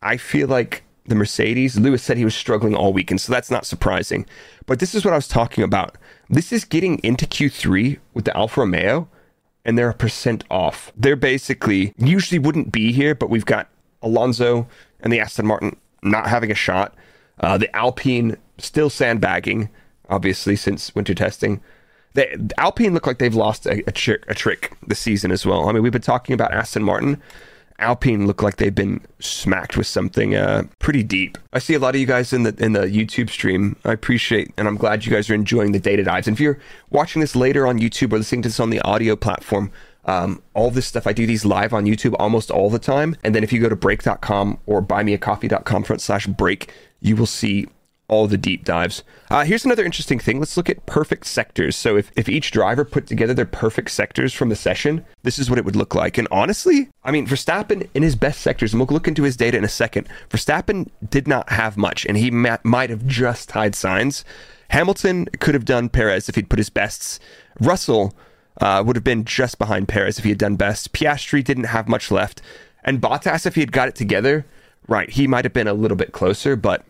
I 0.00 0.16
feel 0.16 0.48
like 0.48 0.84
the 1.06 1.14
Mercedes, 1.14 1.78
Lewis 1.78 2.02
said 2.02 2.16
he 2.16 2.24
was 2.24 2.34
struggling 2.34 2.74
all 2.74 2.92
weekend, 2.92 3.20
so 3.20 3.32
that's 3.32 3.50
not 3.50 3.66
surprising. 3.66 4.26
But 4.66 4.78
this 4.78 4.94
is 4.94 5.04
what 5.04 5.12
I 5.12 5.16
was 5.16 5.28
talking 5.28 5.64
about. 5.64 5.96
This 6.30 6.52
is 6.52 6.64
getting 6.64 6.98
into 6.98 7.26
Q3 7.26 7.98
with 8.14 8.24
the 8.24 8.36
Alfa 8.36 8.60
Romeo, 8.60 9.08
and 9.64 9.76
they're 9.76 9.90
a 9.90 9.94
percent 9.94 10.44
off. 10.50 10.92
They're 10.96 11.16
basically 11.16 11.94
usually 11.98 12.38
wouldn't 12.38 12.72
be 12.72 12.92
here, 12.92 13.14
but 13.14 13.30
we've 13.30 13.44
got 13.46 13.68
Alonso 14.00 14.68
and 15.00 15.12
the 15.12 15.20
Aston 15.20 15.46
Martin 15.46 15.76
not 16.02 16.28
having 16.28 16.50
a 16.50 16.54
shot. 16.54 16.94
Uh, 17.40 17.58
the 17.58 17.74
Alpine 17.74 18.36
still 18.58 18.90
sandbagging, 18.90 19.68
obviously, 20.08 20.56
since 20.56 20.94
winter 20.94 21.14
testing. 21.14 21.60
They, 22.14 22.36
Alpine 22.58 22.92
look 22.94 23.06
like 23.06 23.18
they've 23.18 23.34
lost 23.34 23.66
a, 23.66 23.82
a, 23.88 24.18
a 24.28 24.34
trick 24.34 24.76
this 24.86 24.98
season 24.98 25.32
as 25.32 25.46
well. 25.46 25.68
I 25.68 25.72
mean, 25.72 25.82
we've 25.82 25.92
been 25.92 26.02
talking 26.02 26.34
about 26.34 26.52
Aston 26.52 26.82
Martin. 26.82 27.20
Alpine 27.82 28.26
look 28.26 28.42
like 28.42 28.56
they've 28.56 28.74
been 28.74 29.00
smacked 29.18 29.76
with 29.76 29.86
something 29.86 30.34
uh, 30.34 30.62
pretty 30.78 31.02
deep. 31.02 31.36
I 31.52 31.58
see 31.58 31.74
a 31.74 31.78
lot 31.78 31.94
of 31.94 32.00
you 32.00 32.06
guys 32.06 32.32
in 32.32 32.44
the 32.44 32.54
in 32.58 32.72
the 32.72 32.82
YouTube 32.82 33.28
stream. 33.28 33.76
I 33.84 33.92
appreciate 33.92 34.52
and 34.56 34.68
I'm 34.68 34.76
glad 34.76 35.04
you 35.04 35.12
guys 35.12 35.28
are 35.28 35.34
enjoying 35.34 35.72
the 35.72 35.80
data 35.80 36.04
dives. 36.04 36.28
And 36.28 36.36
if 36.36 36.40
you're 36.40 36.58
watching 36.90 37.20
this 37.20 37.36
later 37.36 37.66
on 37.66 37.78
YouTube 37.78 38.12
or 38.12 38.18
listening 38.18 38.42
to 38.42 38.48
this 38.48 38.60
on 38.60 38.70
the 38.70 38.80
audio 38.82 39.16
platform, 39.16 39.72
um, 40.04 40.42
all 40.54 40.70
this 40.70 40.86
stuff 40.86 41.06
I 41.06 41.12
do 41.12 41.26
these 41.26 41.44
live 41.44 41.72
on 41.72 41.84
YouTube 41.84 42.14
almost 42.18 42.50
all 42.50 42.70
the 42.70 42.78
time. 42.78 43.16
And 43.22 43.34
then 43.34 43.44
if 43.44 43.52
you 43.52 43.60
go 43.60 43.68
to 43.68 43.76
brrrake.com 43.76 44.58
or 44.66 44.82
buymeacoffee.com 44.82 45.84
front 45.84 46.00
slash 46.00 46.26
break, 46.26 46.72
you 47.00 47.16
will 47.16 47.26
see 47.26 47.66
all 48.08 48.26
the 48.26 48.36
deep 48.36 48.64
dives. 48.64 49.02
Uh, 49.30 49.44
here's 49.44 49.64
another 49.64 49.84
interesting 49.84 50.18
thing. 50.18 50.38
Let's 50.38 50.56
look 50.56 50.68
at 50.68 50.84
perfect 50.84 51.26
sectors. 51.26 51.76
So 51.76 51.96
if, 51.96 52.12
if 52.14 52.28
each 52.28 52.50
driver 52.50 52.84
put 52.84 53.06
together 53.06 53.32
their 53.32 53.46
perfect 53.46 53.90
sectors 53.90 54.34
from 54.34 54.50
the 54.50 54.56
session, 54.56 55.04
this 55.22 55.38
is 55.38 55.48
what 55.48 55.58
it 55.58 55.64
would 55.64 55.76
look 55.76 55.94
like. 55.94 56.18
And 56.18 56.28
honestly, 56.30 56.90
I 57.04 57.10
mean, 57.10 57.26
Verstappen 57.26 57.88
in 57.94 58.02
his 58.02 58.16
best 58.16 58.40
sectors, 58.40 58.72
and 58.72 58.80
we'll 58.80 58.88
look 58.88 59.08
into 59.08 59.22
his 59.22 59.36
data 59.36 59.56
in 59.56 59.64
a 59.64 59.68
second, 59.68 60.08
Verstappen 60.28 60.90
did 61.08 61.26
not 61.26 61.50
have 61.50 61.76
much, 61.76 62.04
and 62.04 62.18
he 62.18 62.30
ma- 62.30 62.58
might 62.64 62.90
have 62.90 63.06
just 63.06 63.48
tied 63.48 63.72
Sainz. 63.72 64.24
Hamilton 64.70 65.26
could 65.38 65.54
have 65.54 65.64
done 65.64 65.88
Perez 65.88 66.28
if 66.28 66.34
he'd 66.34 66.50
put 66.50 66.58
his 66.58 66.70
bests. 66.70 67.18
Russell 67.60 68.14
uh, 68.60 68.82
would 68.84 68.96
have 68.96 69.04
been 69.04 69.24
just 69.24 69.58
behind 69.58 69.88
Perez 69.88 70.18
if 70.18 70.24
he 70.24 70.30
had 70.30 70.38
done 70.38 70.56
best. 70.56 70.92
Piastri 70.92 71.42
didn't 71.42 71.64
have 71.64 71.88
much 71.88 72.10
left. 72.10 72.42
And 72.84 73.00
Bottas, 73.00 73.46
if 73.46 73.54
he 73.54 73.60
had 73.60 73.72
got 73.72 73.88
it 73.88 73.94
together, 73.94 74.44
right, 74.88 75.08
he 75.08 75.26
might 75.26 75.44
have 75.44 75.52
been 75.52 75.68
a 75.68 75.74
little 75.74 75.96
bit 75.96 76.12
closer, 76.12 76.56
but 76.56 76.84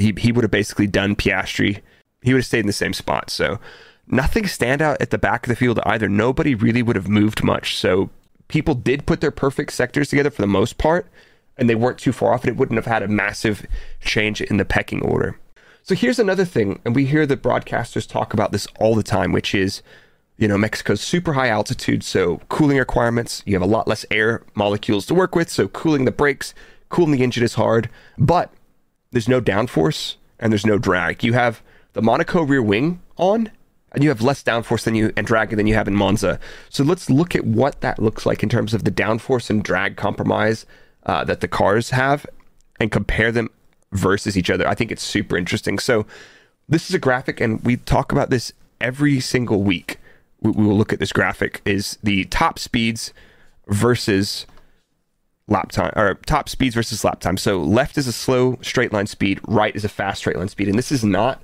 he 0.00 0.14
he 0.16 0.32
would 0.32 0.44
have 0.44 0.50
basically 0.50 0.86
done 0.86 1.16
Piastri. 1.16 1.80
He 2.22 2.32
would 2.32 2.40
have 2.40 2.46
stayed 2.46 2.60
in 2.60 2.66
the 2.66 2.72
same 2.72 2.92
spot. 2.92 3.30
So 3.30 3.58
nothing 4.06 4.46
stand 4.46 4.82
out 4.82 5.00
at 5.00 5.10
the 5.10 5.18
back 5.18 5.46
of 5.46 5.48
the 5.48 5.56
field 5.56 5.80
either. 5.84 6.08
Nobody 6.08 6.54
really 6.54 6.82
would 6.82 6.96
have 6.96 7.08
moved 7.08 7.42
much. 7.42 7.76
So 7.76 8.10
people 8.48 8.74
did 8.74 9.06
put 9.06 9.20
their 9.20 9.30
perfect 9.30 9.72
sectors 9.72 10.08
together 10.08 10.30
for 10.30 10.42
the 10.42 10.48
most 10.48 10.76
part, 10.76 11.06
and 11.56 11.70
they 11.70 11.74
weren't 11.74 11.98
too 11.98 12.12
far 12.12 12.34
off, 12.34 12.42
and 12.44 12.50
it 12.50 12.56
wouldn't 12.56 12.76
have 12.76 12.86
had 12.86 13.02
a 13.02 13.08
massive 13.08 13.66
change 14.00 14.40
in 14.40 14.56
the 14.56 14.64
pecking 14.64 15.02
order. 15.02 15.38
So 15.82 15.94
here's 15.94 16.18
another 16.18 16.44
thing, 16.44 16.80
and 16.84 16.94
we 16.94 17.06
hear 17.06 17.26
the 17.26 17.36
broadcasters 17.36 18.08
talk 18.08 18.34
about 18.34 18.52
this 18.52 18.66
all 18.78 18.94
the 18.94 19.02
time, 19.02 19.32
which 19.32 19.54
is, 19.54 19.82
you 20.36 20.46
know, 20.46 20.58
Mexico's 20.58 21.00
super 21.00 21.32
high 21.32 21.48
altitude, 21.48 22.02
so 22.02 22.38
cooling 22.48 22.76
requirements, 22.76 23.42
you 23.46 23.54
have 23.54 23.62
a 23.62 23.66
lot 23.66 23.88
less 23.88 24.04
air 24.10 24.42
molecules 24.54 25.06
to 25.06 25.14
work 25.14 25.34
with, 25.34 25.48
so 25.48 25.68
cooling 25.68 26.04
the 26.04 26.10
brakes, 26.10 26.54
cooling 26.90 27.12
the 27.12 27.22
engine 27.22 27.44
is 27.44 27.54
hard. 27.54 27.88
But 28.18 28.52
there's 29.12 29.28
no 29.28 29.40
downforce 29.40 30.16
and 30.38 30.52
there's 30.52 30.66
no 30.66 30.78
drag. 30.78 31.22
You 31.22 31.32
have 31.34 31.62
the 31.92 32.02
Monaco 32.02 32.42
rear 32.42 32.62
wing 32.62 33.00
on 33.16 33.50
and 33.92 34.04
you 34.04 34.10
have 34.10 34.22
less 34.22 34.42
downforce 34.42 34.84
than 34.84 34.94
you 34.94 35.12
and 35.16 35.26
drag 35.26 35.50
than 35.50 35.66
you 35.66 35.74
have 35.74 35.88
in 35.88 35.96
Monza. 35.96 36.38
So 36.68 36.84
let's 36.84 37.10
look 37.10 37.34
at 37.34 37.44
what 37.44 37.80
that 37.80 37.98
looks 37.98 38.24
like 38.24 38.42
in 38.42 38.48
terms 38.48 38.72
of 38.74 38.84
the 38.84 38.90
downforce 38.90 39.50
and 39.50 39.62
drag 39.62 39.96
compromise 39.96 40.64
uh, 41.06 41.24
that 41.24 41.40
the 41.40 41.48
cars 41.48 41.90
have, 41.90 42.26
and 42.78 42.90
compare 42.90 43.32
them 43.32 43.50
versus 43.92 44.36
each 44.36 44.50
other. 44.50 44.66
I 44.68 44.74
think 44.74 44.92
it's 44.92 45.02
super 45.02 45.36
interesting. 45.36 45.78
So 45.78 46.06
this 46.68 46.88
is 46.88 46.94
a 46.94 46.98
graphic, 46.98 47.40
and 47.40 47.62
we 47.64 47.76
talk 47.76 48.12
about 48.12 48.30
this 48.30 48.52
every 48.80 49.20
single 49.20 49.62
week. 49.62 49.98
We, 50.40 50.50
we 50.52 50.66
will 50.66 50.76
look 50.76 50.92
at 50.92 50.98
this 50.98 51.12
graphic: 51.12 51.62
is 51.64 51.98
the 52.02 52.24
top 52.26 52.58
speeds 52.58 53.12
versus 53.66 54.46
lap 55.50 55.72
time 55.72 55.92
or 55.96 56.14
top 56.26 56.48
speeds 56.48 56.74
versus 56.74 57.04
lap 57.04 57.20
time. 57.20 57.36
So 57.36 57.60
left 57.60 57.98
is 57.98 58.06
a 58.06 58.12
slow 58.12 58.58
straight 58.62 58.92
line 58.92 59.06
speed, 59.06 59.40
right 59.46 59.74
is 59.74 59.84
a 59.84 59.88
fast 59.88 60.20
straight 60.20 60.36
line 60.36 60.48
speed. 60.48 60.68
And 60.68 60.78
this 60.78 60.92
is 60.92 61.04
not 61.04 61.42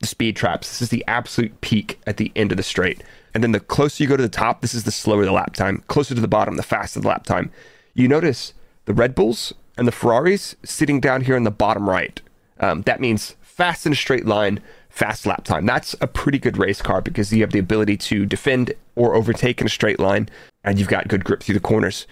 the 0.00 0.06
speed 0.06 0.36
traps. 0.36 0.68
This 0.68 0.82
is 0.82 0.88
the 0.90 1.04
absolute 1.06 1.60
peak 1.60 2.00
at 2.06 2.18
the 2.18 2.32
end 2.36 2.50
of 2.50 2.56
the 2.56 2.62
straight. 2.62 3.02
And 3.32 3.42
then 3.42 3.52
the 3.52 3.60
closer 3.60 4.02
you 4.02 4.08
go 4.08 4.16
to 4.16 4.22
the 4.22 4.28
top, 4.28 4.60
this 4.60 4.74
is 4.74 4.84
the 4.84 4.90
slower 4.90 5.24
the 5.24 5.32
lap 5.32 5.54
time. 5.54 5.82
Closer 5.86 6.14
to 6.14 6.20
the 6.20 6.28
bottom, 6.28 6.56
the 6.56 6.62
faster 6.62 7.00
the 7.00 7.08
lap 7.08 7.24
time. 7.24 7.50
You 7.94 8.08
notice 8.08 8.52
the 8.84 8.94
Red 8.94 9.14
Bulls 9.14 9.54
and 9.78 9.88
the 9.88 9.92
Ferraris 9.92 10.56
sitting 10.64 11.00
down 11.00 11.22
here 11.22 11.36
in 11.36 11.44
the 11.44 11.50
bottom 11.50 11.88
right. 11.88 12.20
Um, 12.60 12.82
that 12.82 13.00
means 13.00 13.36
fast 13.40 13.86
in 13.86 13.92
a 13.92 13.96
straight 13.96 14.26
line, 14.26 14.60
fast 14.88 15.26
lap 15.26 15.44
time. 15.44 15.66
That's 15.66 15.94
a 16.00 16.06
pretty 16.06 16.38
good 16.38 16.58
race 16.58 16.82
car 16.82 17.00
because 17.00 17.32
you 17.32 17.40
have 17.42 17.52
the 17.52 17.58
ability 17.58 17.96
to 17.98 18.26
defend 18.26 18.72
or 18.96 19.14
overtake 19.14 19.60
in 19.60 19.66
a 19.66 19.70
straight 19.70 19.98
line, 19.98 20.28
and 20.62 20.78
you've 20.78 20.88
got 20.88 21.08
good 21.08 21.24
grip 21.24 21.42
through 21.42 21.54
the 21.54 21.60
corners 21.60 22.06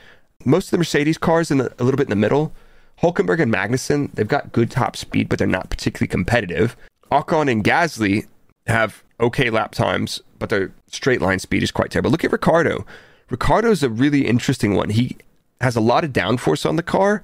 most 0.44 0.66
of 0.66 0.70
the 0.72 0.78
Mercedes 0.78 1.18
cars 1.18 1.50
in 1.50 1.58
the, 1.58 1.72
a 1.78 1.84
little 1.84 1.96
bit 1.96 2.06
in 2.06 2.10
the 2.10 2.16
middle, 2.16 2.52
Hulkenberg 3.00 3.40
and 3.40 3.52
Magnussen, 3.52 4.12
they've 4.12 4.28
got 4.28 4.52
good 4.52 4.70
top 4.70 4.96
speed, 4.96 5.28
but 5.28 5.38
they're 5.38 5.48
not 5.48 5.70
particularly 5.70 6.08
competitive. 6.08 6.76
Ocon 7.10 7.50
and 7.50 7.64
Gasly 7.64 8.26
have 8.66 9.02
okay 9.20 9.50
lap 9.50 9.72
times, 9.72 10.20
but 10.38 10.50
their 10.50 10.72
straight 10.86 11.20
line 11.20 11.38
speed 11.38 11.62
is 11.62 11.70
quite 11.70 11.90
terrible. 11.90 12.10
Look 12.10 12.24
at 12.24 12.32
Ricciardo. 12.32 12.86
Ricciardo's 13.30 13.82
a 13.82 13.88
really 13.88 14.26
interesting 14.26 14.74
one. 14.74 14.90
He 14.90 15.16
has 15.60 15.76
a 15.76 15.80
lot 15.80 16.04
of 16.04 16.12
downforce 16.12 16.68
on 16.68 16.76
the 16.76 16.82
car 16.82 17.22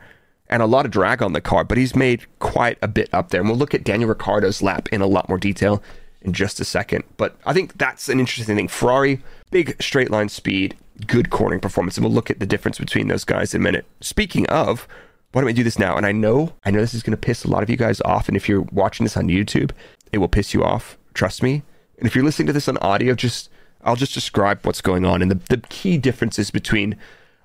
and 0.48 0.62
a 0.62 0.66
lot 0.66 0.84
of 0.84 0.90
drag 0.90 1.22
on 1.22 1.32
the 1.32 1.40
car, 1.40 1.64
but 1.64 1.78
he's 1.78 1.94
made 1.94 2.26
quite 2.38 2.78
a 2.80 2.88
bit 2.88 3.08
up 3.12 3.30
there. 3.30 3.40
And 3.40 3.48
we'll 3.48 3.58
look 3.58 3.74
at 3.74 3.84
Daniel 3.84 4.08
Ricciardo's 4.08 4.62
lap 4.62 4.88
in 4.90 5.00
a 5.00 5.06
lot 5.06 5.28
more 5.28 5.38
detail 5.38 5.82
in 6.22 6.32
just 6.32 6.60
a 6.60 6.64
second. 6.64 7.04
But 7.16 7.36
I 7.44 7.52
think 7.52 7.78
that's 7.78 8.08
an 8.08 8.18
interesting 8.20 8.56
thing. 8.56 8.68
Ferrari, 8.68 9.20
big 9.50 9.80
straight 9.82 10.10
line 10.10 10.28
speed, 10.28 10.76
good 11.06 11.30
cornering 11.30 11.60
performance, 11.60 11.96
and 11.96 12.04
we'll 12.04 12.14
look 12.14 12.30
at 12.30 12.40
the 12.40 12.46
difference 12.46 12.78
between 12.78 13.08
those 13.08 13.24
guys 13.24 13.54
in 13.54 13.60
a 13.60 13.64
minute. 13.64 13.86
Speaking 14.00 14.46
of, 14.48 14.88
why 15.32 15.40
don't 15.40 15.46
we 15.46 15.52
do 15.52 15.64
this 15.64 15.78
now? 15.78 15.96
And 15.96 16.06
I 16.06 16.12
know, 16.12 16.54
I 16.64 16.70
know 16.70 16.80
this 16.80 16.94
is 16.94 17.02
going 17.02 17.12
to 17.12 17.16
piss 17.16 17.44
a 17.44 17.48
lot 17.48 17.62
of 17.62 17.70
you 17.70 17.76
guys 17.76 18.00
off, 18.02 18.28
and 18.28 18.36
if 18.36 18.48
you're 18.48 18.66
watching 18.72 19.04
this 19.04 19.16
on 19.16 19.28
YouTube, 19.28 19.70
it 20.12 20.18
will 20.18 20.28
piss 20.28 20.54
you 20.54 20.64
off. 20.64 20.96
Trust 21.14 21.42
me. 21.42 21.62
And 21.98 22.06
if 22.06 22.14
you're 22.14 22.24
listening 22.24 22.46
to 22.46 22.52
this 22.52 22.68
on 22.68 22.78
audio, 22.78 23.14
just 23.14 23.50
I'll 23.82 23.96
just 23.96 24.14
describe 24.14 24.64
what's 24.64 24.80
going 24.80 25.04
on 25.04 25.22
and 25.22 25.30
the, 25.30 25.56
the 25.56 25.66
key 25.68 25.98
differences 25.98 26.50
between 26.50 26.96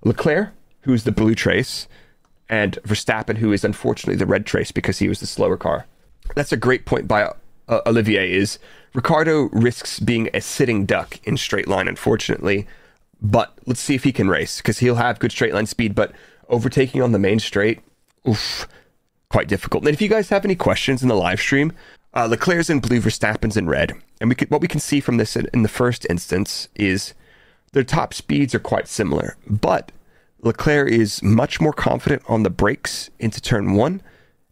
Leclerc, 0.03 0.51
who's 0.81 1.03
the 1.03 1.12
blue 1.12 1.36
trace, 1.36 1.88
and 2.50 2.77
Verstappen, 2.83 3.38
who 3.38 3.51
is 3.51 3.63
unfortunately 3.63 4.15
the 4.15 4.25
red 4.25 4.45
trace 4.45 4.72
because 4.72 5.00
he 5.00 5.07
was 5.07 5.19
the 5.19 5.27
slower 5.27 5.57
car. 5.57 5.86
That's 6.36 6.51
a 6.51 6.57
great 6.57 6.86
point 6.86 7.07
by 7.07 7.31
uh, 7.67 7.81
Olivier. 7.86 8.31
Is 8.31 8.60
Ricciardo 8.93 9.50
risks 9.51 10.00
being 10.00 10.29
a 10.33 10.41
sitting 10.41 10.86
duck 10.86 11.19
in 11.24 11.38
straight 11.38 11.67
line, 11.67 11.88
unfortunately, 11.88 12.67
but 13.24 13.58
let's 13.65 13.80
see 13.80 13.96
if 13.96 14.03
he 14.03 14.12
can 14.12 14.27
race 14.27 14.58
because 14.58 14.80
he'll 14.80 14.96
have 14.96 15.18
good 15.18 15.32
straight 15.32 15.53
line 15.53 15.65
speed. 15.65 15.96
But 15.96 16.12
overtaking 16.50 17.01
on 17.01 17.13
the 17.13 17.20
main 17.20 17.39
straight, 17.39 17.80
oof, 18.27 18.68
quite 19.30 19.48
difficult. 19.48 19.86
And 19.86 19.94
if 19.94 20.01
you 20.01 20.10
guys 20.10 20.30
have 20.30 20.44
any 20.44 20.56
questions 20.56 21.01
in 21.01 21.08
the 21.08 21.15
live 21.15 21.39
stream, 21.39 21.72
uh, 22.13 22.25
Leclerc's 22.25 22.70
in 22.70 22.82
blue, 22.82 23.00
Verstappen's 23.00 23.58
in 23.58 23.68
red. 23.68 23.94
And 24.20 24.30
we 24.30 24.36
could, 24.36 24.51
what 24.51 24.62
we 24.62 24.68
can 24.68 24.82
see 24.82 25.00
from 25.00 25.18
this 25.18 25.36
in, 25.38 25.48
in 25.53 25.63
the 25.63 25.70
first 25.70 26.06
instance 26.10 26.68
is 26.75 27.13
their 27.72 27.84
top 27.84 28.13
speeds 28.13 28.53
are 28.53 28.60
quite 28.60 28.88
similar, 28.88 29.36
but 29.48 29.92
Leclerc 30.42 30.92
is 30.92 31.24
much 31.24 31.60
more 31.60 31.74
confident 31.74 32.22
on 32.27 32.44
the 32.44 32.50
brakes 32.50 33.10
into 33.18 33.42
turn 33.42 33.74
one, 33.74 34.01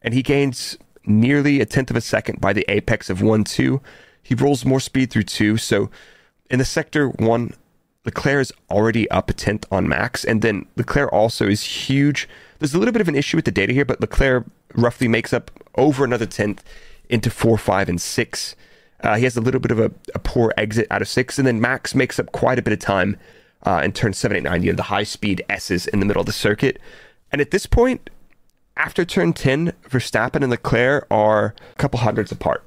and 0.02 0.14
he 0.14 0.24
gains 0.24 0.78
nearly 1.06 1.60
a 1.60 1.66
tenth 1.66 1.90
of 1.90 1.96
a 1.96 2.02
second 2.02 2.40
by 2.40 2.54
the 2.54 2.66
apex 2.70 3.10
of 3.10 3.22
one, 3.22 3.44
two. 3.44 3.82
He 4.24 4.34
rolls 4.34 4.66
more 4.66 4.80
speed 4.80 5.12
through 5.12 5.24
two. 5.24 5.58
So 5.58 5.92
in 6.50 6.60
the 6.60 6.66
sector 6.66 7.10
one 7.10 7.54
Leclerc 8.06 8.42
is 8.42 8.54
already 8.70 9.10
up 9.12 9.30
a 9.30 9.34
tenth 9.34 9.66
on 9.72 9.88
Max, 9.88 10.26
and 10.26 10.42
then 10.42 10.66
Leclerc 10.76 11.12
also 11.14 11.48
is 11.48 11.62
huge. 11.62 12.28
There's 12.60 12.74
a 12.74 12.80
little 12.80 12.92
bit 12.92 13.02
of 13.02 13.08
an 13.08 13.16
issue 13.16 13.38
with 13.38 13.46
the 13.46 13.52
data 13.52 13.74
here, 13.74 13.86
but 13.86 14.02
Leclerc 14.02 14.46
roughly 14.76 15.08
makes 15.08 15.34
up 15.34 15.52
over 15.76 16.04
another 16.04 16.26
tenth 16.26 16.64
into 17.10 17.30
four, 17.30 17.58
five, 17.58 17.90
and 17.90 18.02
six. 18.02 18.56
Uh, 19.02 19.18
he 19.18 19.24
has 19.24 19.38
a 19.38 19.42
little 19.42 19.60
bit 19.60 19.72
of 19.72 19.80
a, 19.80 19.92
a, 20.16 20.20
poor 20.20 20.54
exit 20.58 20.88
out 20.90 21.02
of 21.02 21.08
six, 21.08 21.38
and 21.38 21.48
then 21.48 21.62
Max 21.62 21.94
makes 21.94 22.20
up 22.20 22.32
quite 22.32 22.58
a 22.58 22.62
bit 22.62 22.74
of 22.74 22.80
time 22.80 23.18
uh, 23.64 23.82
in 23.84 23.92
turn 23.92 24.14
seven, 24.14 24.38
eight, 24.38 24.44
nine. 24.44 24.64
You 24.64 24.72
know, 24.72 24.76
the 24.76 24.84
high 24.84 25.04
speed 25.04 25.44
S's 25.50 25.88
in 25.88 26.00
the 26.00 26.06
middle 26.06 26.22
of 26.22 26.26
the 26.26 26.32
circuit. 26.32 26.80
And 27.32 27.42
at 27.42 27.52
this 27.52 27.66
point, 27.66 28.10
after 28.78 29.06
turn 29.06 29.34
10, 29.34 29.74
Verstappen 29.90 30.42
and 30.42 30.50
Leclerc 30.50 31.08
are 31.12 31.54
a 31.72 31.76
couple 31.76 32.00
hundreds 32.00 32.32
apart. 32.32 32.64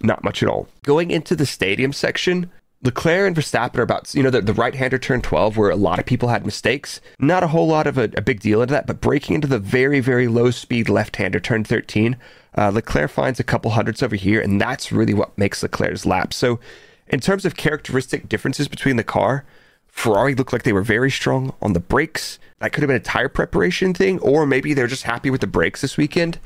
Not 0.00 0.24
much 0.24 0.42
at 0.42 0.48
all. 0.48 0.68
Going 0.82 1.10
into 1.10 1.36
the 1.36 1.46
stadium 1.46 1.92
section, 1.92 2.50
Leclerc 2.84 3.28
and 3.28 3.36
Verstappen 3.36 3.78
are 3.78 3.82
about, 3.82 4.12
you 4.12 4.24
know, 4.24 4.30
the, 4.30 4.40
the 4.40 4.52
right 4.52 4.74
hander 4.74 4.98
turn 4.98 5.22
12, 5.22 5.56
where 5.56 5.70
a 5.70 5.76
lot 5.76 6.00
of 6.00 6.06
people 6.06 6.30
had 6.30 6.44
mistakes. 6.44 7.00
Not 7.20 7.44
a 7.44 7.48
whole 7.48 7.68
lot 7.68 7.86
of 7.86 7.96
a, 7.96 8.10
a 8.16 8.20
big 8.20 8.40
deal 8.40 8.60
into 8.60 8.72
that, 8.72 8.88
but 8.88 9.00
braking 9.00 9.36
into 9.36 9.46
the 9.46 9.60
very, 9.60 10.00
very 10.00 10.26
low 10.26 10.50
speed 10.50 10.88
left 10.88 11.16
hander 11.16 11.38
turn 11.38 11.62
13, 11.62 12.16
uh, 12.58 12.70
Leclerc 12.70 13.10
finds 13.10 13.38
a 13.38 13.44
couple 13.44 13.70
hundreds 13.70 14.02
over 14.02 14.16
here, 14.16 14.40
and 14.40 14.60
that's 14.60 14.90
really 14.90 15.14
what 15.14 15.36
makes 15.38 15.62
Leclerc's 15.62 16.04
lap. 16.04 16.34
So, 16.34 16.58
in 17.06 17.20
terms 17.20 17.44
of 17.44 17.56
characteristic 17.56 18.28
differences 18.28 18.66
between 18.66 18.96
the 18.96 19.04
car, 19.04 19.44
Ferrari 19.86 20.34
looked 20.34 20.52
like 20.52 20.64
they 20.64 20.72
were 20.72 20.82
very 20.82 21.10
strong 21.10 21.54
on 21.62 21.74
the 21.74 21.80
brakes. 21.80 22.38
That 22.58 22.72
could 22.72 22.82
have 22.82 22.88
been 22.88 22.96
a 22.96 23.00
tire 23.00 23.28
preparation 23.28 23.94
thing, 23.94 24.18
or 24.20 24.44
maybe 24.44 24.74
they're 24.74 24.86
just 24.86 25.02
happy 25.04 25.30
with 25.30 25.40
the 25.40 25.46
brakes 25.46 25.82
this 25.82 25.96
weekend. 25.96 26.38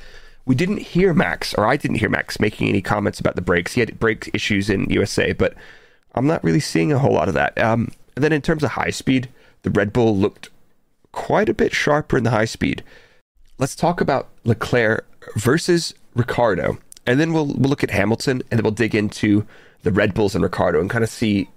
We 0.44 0.54
didn't 0.54 0.78
hear 0.78 1.14
Max, 1.14 1.54
or 1.54 1.66
I 1.66 1.76
didn't 1.76 1.98
hear 1.98 2.08
Max 2.08 2.38
making 2.38 2.68
any 2.68 2.82
comments 2.82 3.20
about 3.20 3.36
the 3.36 3.42
brakes. 3.42 3.72
He 3.72 3.80
had 3.80 3.98
brake 3.98 4.30
issues 4.34 4.68
in 4.68 4.90
USA, 4.90 5.32
but 5.32 5.54
I'm 6.16 6.26
not 6.26 6.42
really 6.42 6.60
seeing 6.60 6.92
a 6.92 6.98
whole 6.98 7.12
lot 7.12 7.28
of 7.28 7.34
that. 7.34 7.56
Um, 7.58 7.92
and 8.14 8.24
then 8.24 8.32
in 8.32 8.42
terms 8.42 8.64
of 8.64 8.72
high 8.72 8.90
speed, 8.90 9.28
the 9.62 9.70
Red 9.70 9.92
Bull 9.92 10.16
looked 10.16 10.50
quite 11.12 11.48
a 11.48 11.54
bit 11.54 11.74
sharper 11.74 12.16
in 12.16 12.24
the 12.24 12.30
high 12.30 12.46
speed. 12.46 12.82
Let's 13.58 13.76
talk 13.76 14.00
about 14.00 14.28
Leclerc 14.44 15.06
versus 15.36 15.94
Ricciardo, 16.14 16.78
and 17.06 17.20
then 17.20 17.32
we'll 17.32 17.46
we'll 17.46 17.70
look 17.70 17.84
at 17.84 17.90
Hamilton, 17.90 18.42
and 18.50 18.58
then 18.58 18.62
we'll 18.62 18.72
dig 18.72 18.94
into 18.94 19.46
the 19.82 19.92
Red 19.92 20.14
Bulls 20.14 20.34
and 20.34 20.42
Ricciardo 20.42 20.80
and 20.80 20.90
kind 20.90 21.04
of 21.04 21.10
see 21.10 21.48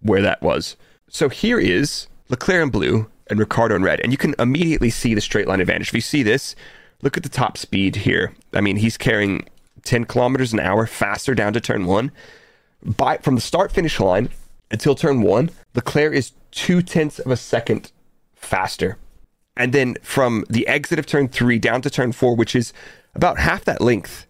where 0.00 0.22
that 0.22 0.42
was. 0.42 0.76
So 1.08 1.28
here 1.28 1.58
is 1.58 2.06
Leclerc 2.28 2.62
in 2.62 2.70
blue 2.70 3.10
and 3.28 3.38
Ricciardo 3.38 3.76
in 3.76 3.82
red, 3.82 4.00
and 4.00 4.12
you 4.12 4.18
can 4.18 4.34
immediately 4.38 4.90
see 4.90 5.14
the 5.14 5.20
straight 5.20 5.46
line 5.46 5.60
advantage. 5.60 5.88
If 5.88 5.94
you 5.94 6.00
see 6.00 6.22
this, 6.22 6.54
look 7.02 7.16
at 7.16 7.22
the 7.22 7.28
top 7.28 7.58
speed 7.58 7.96
here. 7.96 8.32
I 8.52 8.60
mean, 8.60 8.76
he's 8.76 8.96
carrying 8.96 9.46
10 9.84 10.04
kilometers 10.06 10.52
an 10.52 10.60
hour 10.60 10.86
faster 10.86 11.34
down 11.34 11.52
to 11.52 11.60
turn 11.60 11.86
one 11.86 12.10
by 12.82 13.18
from 13.18 13.34
the 13.34 13.40
start 13.40 13.72
finish 13.72 14.00
line 14.00 14.28
until 14.70 14.94
turn 14.94 15.22
one, 15.22 15.50
Leclerc 15.74 16.14
is 16.14 16.32
two 16.50 16.82
tenths 16.82 17.18
of 17.18 17.30
a 17.30 17.36
second 17.36 17.92
faster. 18.34 18.98
And 19.56 19.72
then 19.72 19.96
from 20.02 20.44
the 20.48 20.66
exit 20.68 20.98
of 20.98 21.06
turn 21.06 21.28
three 21.28 21.58
down 21.58 21.82
to 21.82 21.90
turn 21.90 22.12
four, 22.12 22.36
which 22.36 22.54
is 22.54 22.72
about 23.14 23.38
half 23.38 23.64
that 23.64 23.80
length, 23.80 24.26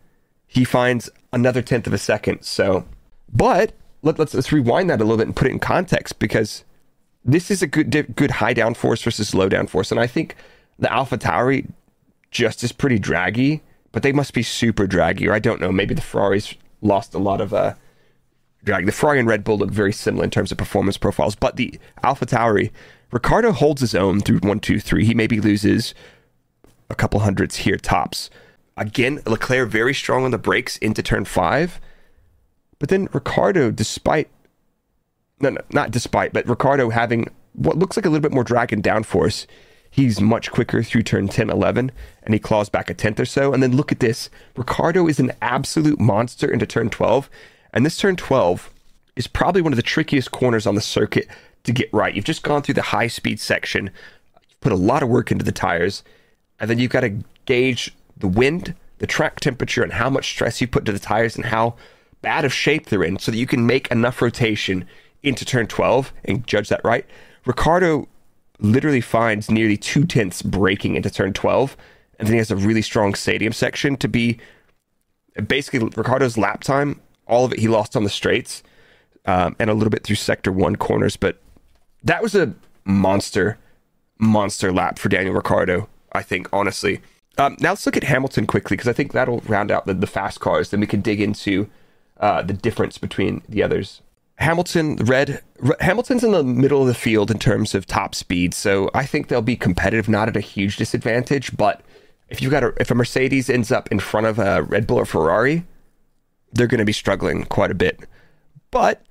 he 0.46 0.64
finds 0.64 1.10
another 1.32 1.60
tenth 1.60 1.86
of 1.86 1.92
a 1.92 1.98
second. 1.98 2.42
So, 2.42 2.86
but 3.32 3.72
let, 4.02 4.18
us 4.18 4.34
let's 4.34 4.52
rewind 4.52 4.88
that 4.90 5.00
a 5.00 5.04
little 5.04 5.18
bit 5.18 5.26
and 5.26 5.36
put 5.36 5.46
it 5.46 5.52
in 5.52 5.58
context 5.58 6.18
because 6.18 6.64
this 7.24 7.50
is 7.50 7.62
a 7.62 7.66
good 7.66 8.16
good 8.16 8.30
high 8.30 8.54
downforce 8.54 9.02
versus 9.02 9.34
low 9.34 9.48
downforce, 9.48 9.90
and 9.90 10.00
I 10.00 10.06
think 10.06 10.34
the 10.78 10.90
Alpha 10.90 11.18
Tauri 11.18 11.70
just 12.30 12.62
is 12.62 12.72
pretty 12.72 12.98
draggy, 12.98 13.62
but 13.92 14.02
they 14.02 14.12
must 14.12 14.32
be 14.32 14.42
super 14.42 14.86
draggy, 14.86 15.28
or 15.28 15.34
I 15.34 15.38
don't 15.38 15.60
know. 15.60 15.72
Maybe 15.72 15.94
the 15.94 16.00
Ferraris 16.00 16.54
lost 16.80 17.14
a 17.14 17.18
lot 17.18 17.40
of 17.40 17.52
uh, 17.52 17.74
drag. 18.64 18.86
The 18.86 18.92
Ferrari 18.92 19.18
and 19.18 19.28
Red 19.28 19.44
Bull 19.44 19.58
look 19.58 19.70
very 19.70 19.92
similar 19.92 20.24
in 20.24 20.30
terms 20.30 20.52
of 20.52 20.58
performance 20.58 20.96
profiles, 20.96 21.34
but 21.34 21.56
the 21.56 21.78
Alpha 22.02 22.26
Tauri, 22.26 22.70
Ricciardo 23.10 23.52
holds 23.52 23.80
his 23.80 23.94
own 23.94 24.20
through 24.20 24.38
one, 24.38 24.60
two, 24.60 24.80
three. 24.80 25.04
He 25.04 25.14
maybe 25.14 25.40
loses 25.40 25.94
a 26.90 26.94
couple 26.94 27.20
hundreds 27.20 27.56
here 27.56 27.76
tops. 27.76 28.30
Again, 28.76 29.20
Leclerc 29.26 29.68
very 29.68 29.94
strong 29.94 30.24
on 30.24 30.30
the 30.30 30.38
brakes 30.38 30.76
into 30.78 31.02
turn 31.02 31.24
five, 31.24 31.80
but 32.78 32.88
then 32.88 33.08
Ricciardo, 33.12 33.70
despite 33.70 34.28
no, 35.40 35.50
no, 35.50 35.60
not 35.72 35.90
despite, 35.90 36.32
but 36.32 36.48
Ricciardo 36.48 36.90
having 36.90 37.28
what 37.52 37.78
looks 37.78 37.96
like 37.96 38.06
a 38.06 38.08
little 38.08 38.22
bit 38.22 38.32
more 38.32 38.44
drag 38.44 38.72
and 38.72 38.82
downforce, 38.82 39.46
he's 39.90 40.20
much 40.20 40.50
quicker 40.50 40.82
through 40.82 41.02
turn 41.02 41.28
10, 41.28 41.50
11, 41.50 41.92
and 42.22 42.34
he 42.34 42.40
claws 42.40 42.68
back 42.68 42.90
a 42.90 42.94
tenth 42.94 43.18
or 43.20 43.24
so. 43.24 43.52
And 43.52 43.62
then 43.62 43.76
look 43.76 43.90
at 43.92 44.00
this. 44.00 44.30
Ricciardo 44.56 45.06
is 45.06 45.20
an 45.20 45.32
absolute 45.42 46.00
monster 46.00 46.50
into 46.50 46.66
turn 46.66 46.90
12 46.90 47.28
and 47.72 47.84
this 47.84 47.96
turn 47.96 48.16
12 48.16 48.70
is 49.16 49.26
probably 49.26 49.62
one 49.62 49.72
of 49.72 49.76
the 49.76 49.82
trickiest 49.82 50.30
corners 50.30 50.66
on 50.66 50.74
the 50.74 50.80
circuit 50.80 51.28
to 51.64 51.72
get 51.72 51.92
right. 51.92 52.14
You've 52.14 52.24
just 52.24 52.42
gone 52.42 52.62
through 52.62 52.74
the 52.74 52.82
high 52.82 53.08
speed 53.08 53.40
section, 53.40 53.90
you've 54.48 54.60
put 54.60 54.72
a 54.72 54.76
lot 54.76 55.02
of 55.02 55.08
work 55.08 55.30
into 55.30 55.44
the 55.44 55.52
tires, 55.52 56.02
and 56.60 56.70
then 56.70 56.78
you've 56.78 56.90
got 56.90 57.00
to 57.00 57.18
gauge 57.44 57.94
the 58.16 58.28
wind, 58.28 58.74
the 58.98 59.06
track 59.06 59.40
temperature, 59.40 59.82
and 59.82 59.92
how 59.92 60.10
much 60.10 60.28
stress 60.28 60.60
you 60.60 60.66
put 60.66 60.84
to 60.84 60.92
the 60.92 60.98
tires 60.98 61.36
and 61.36 61.46
how 61.46 61.74
bad 62.22 62.44
of 62.44 62.52
shape 62.52 62.86
they're 62.86 63.04
in 63.04 63.18
so 63.18 63.30
that 63.30 63.38
you 63.38 63.46
can 63.46 63.66
make 63.66 63.90
enough 63.90 64.20
rotation 64.20 64.86
into 65.22 65.44
turn 65.44 65.66
12 65.66 66.12
and 66.24 66.46
judge 66.46 66.68
that 66.68 66.80
right. 66.84 67.06
Ricciardo 67.44 68.08
literally 68.60 69.00
finds 69.00 69.50
nearly 69.50 69.76
two 69.76 70.04
tenths 70.04 70.42
braking 70.42 70.96
into 70.96 71.10
turn 71.10 71.32
12, 71.32 71.76
and 72.18 72.26
then 72.26 72.34
he 72.34 72.38
has 72.38 72.50
a 72.50 72.56
really 72.56 72.82
strong 72.82 73.14
stadium 73.14 73.52
section 73.52 73.96
to 73.96 74.08
be 74.08 74.38
basically 75.46 75.78
Ricciardo's 75.80 76.36
lap 76.36 76.62
time. 76.62 77.00
All 77.28 77.44
of 77.44 77.52
it 77.52 77.58
he 77.58 77.68
lost 77.68 77.96
on 77.96 78.04
the 78.04 78.10
straights 78.10 78.62
um, 79.26 79.54
and 79.58 79.70
a 79.70 79.74
little 79.74 79.90
bit 79.90 80.04
through 80.04 80.16
sector 80.16 80.50
one 80.50 80.76
corners, 80.76 81.16
but 81.16 81.40
that 82.02 82.22
was 82.22 82.34
a 82.34 82.54
monster, 82.84 83.58
monster 84.18 84.72
lap 84.72 84.98
for 84.98 85.08
Daniel 85.08 85.34
Ricciardo. 85.34 85.88
I 86.12 86.22
think 86.22 86.48
honestly. 86.52 87.00
Um, 87.36 87.56
now 87.60 87.70
let's 87.70 87.86
look 87.86 87.96
at 87.96 88.04
Hamilton 88.04 88.46
quickly 88.46 88.76
because 88.76 88.88
I 88.88 88.92
think 88.92 89.12
that'll 89.12 89.40
round 89.40 89.70
out 89.70 89.86
the, 89.86 89.94
the 89.94 90.06
fast 90.06 90.40
cars. 90.40 90.70
Then 90.70 90.80
we 90.80 90.86
can 90.86 91.00
dig 91.00 91.20
into 91.20 91.68
uh, 92.18 92.42
the 92.42 92.52
difference 92.52 92.98
between 92.98 93.42
the 93.48 93.62
others. 93.62 94.02
Hamilton, 94.38 94.96
red. 94.96 95.42
Hamilton's 95.80 96.22
in 96.22 96.30
the 96.30 96.44
middle 96.44 96.80
of 96.82 96.88
the 96.88 96.94
field 96.94 97.30
in 97.30 97.38
terms 97.38 97.74
of 97.74 97.86
top 97.86 98.14
speed, 98.14 98.54
so 98.54 98.88
I 98.94 99.04
think 99.04 99.28
they'll 99.28 99.42
be 99.42 99.56
competitive, 99.56 100.08
not 100.08 100.28
at 100.28 100.36
a 100.36 100.40
huge 100.40 100.76
disadvantage. 100.76 101.56
But 101.56 101.80
if 102.28 102.40
you've 102.40 102.52
got 102.52 102.62
a, 102.62 102.72
if 102.78 102.90
a 102.90 102.94
Mercedes 102.94 103.50
ends 103.50 103.72
up 103.72 103.88
in 103.90 103.98
front 103.98 104.26
of 104.26 104.38
a 104.38 104.62
Red 104.62 104.86
Bull 104.86 104.98
or 104.98 105.06
Ferrari, 105.06 105.64
they're 106.52 106.66
going 106.66 106.78
to 106.78 106.84
be 106.84 106.92
struggling 106.92 107.44
quite 107.44 107.70
a 107.70 107.74
bit. 107.74 108.00
But 108.70 109.02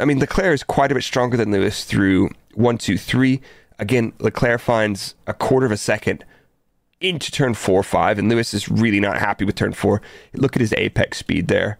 I 0.00 0.04
mean, 0.04 0.18
Leclerc 0.18 0.54
is 0.54 0.62
quite 0.62 0.90
a 0.90 0.94
bit 0.94 1.04
stronger 1.04 1.36
than 1.36 1.52
Lewis 1.52 1.84
through 1.84 2.30
one, 2.54 2.78
two, 2.78 2.98
three. 2.98 3.40
Again, 3.78 4.12
Leclerc 4.18 4.60
finds 4.60 5.14
a 5.26 5.34
quarter 5.34 5.66
of 5.66 5.72
a 5.72 5.76
second 5.76 6.24
into 7.00 7.30
turn 7.30 7.54
four, 7.54 7.82
five, 7.82 8.18
and 8.18 8.28
Lewis 8.28 8.54
is 8.54 8.68
really 8.68 9.00
not 9.00 9.18
happy 9.18 9.44
with 9.44 9.54
turn 9.54 9.72
four. 9.72 10.00
Look 10.32 10.56
at 10.56 10.60
his 10.60 10.74
apex 10.76 11.18
speed 11.18 11.48
there. 11.48 11.78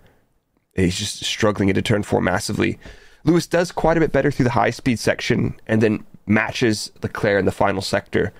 He's 0.74 0.98
just 0.98 1.24
struggling 1.24 1.70
into 1.70 1.82
turn 1.82 2.02
four 2.02 2.20
massively. 2.20 2.78
Lewis 3.24 3.46
does 3.46 3.72
quite 3.72 3.96
a 3.96 4.00
bit 4.00 4.12
better 4.12 4.30
through 4.30 4.44
the 4.44 4.50
high 4.50 4.70
speed 4.70 4.98
section 4.98 5.58
and 5.66 5.82
then 5.82 6.04
matches 6.26 6.92
Leclerc 7.02 7.40
in 7.40 7.46
the 7.46 7.52
final 7.52 7.82
sector. 7.82 8.32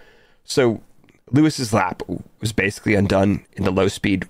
So 0.45 0.83
Lewis's 1.33 1.73
lap 1.73 2.03
was 2.41 2.53
basically 2.53 2.95
undone 2.95 3.45
in 3.55 3.65
the 3.65 3.73
low 3.73 3.89
speed 3.89 4.29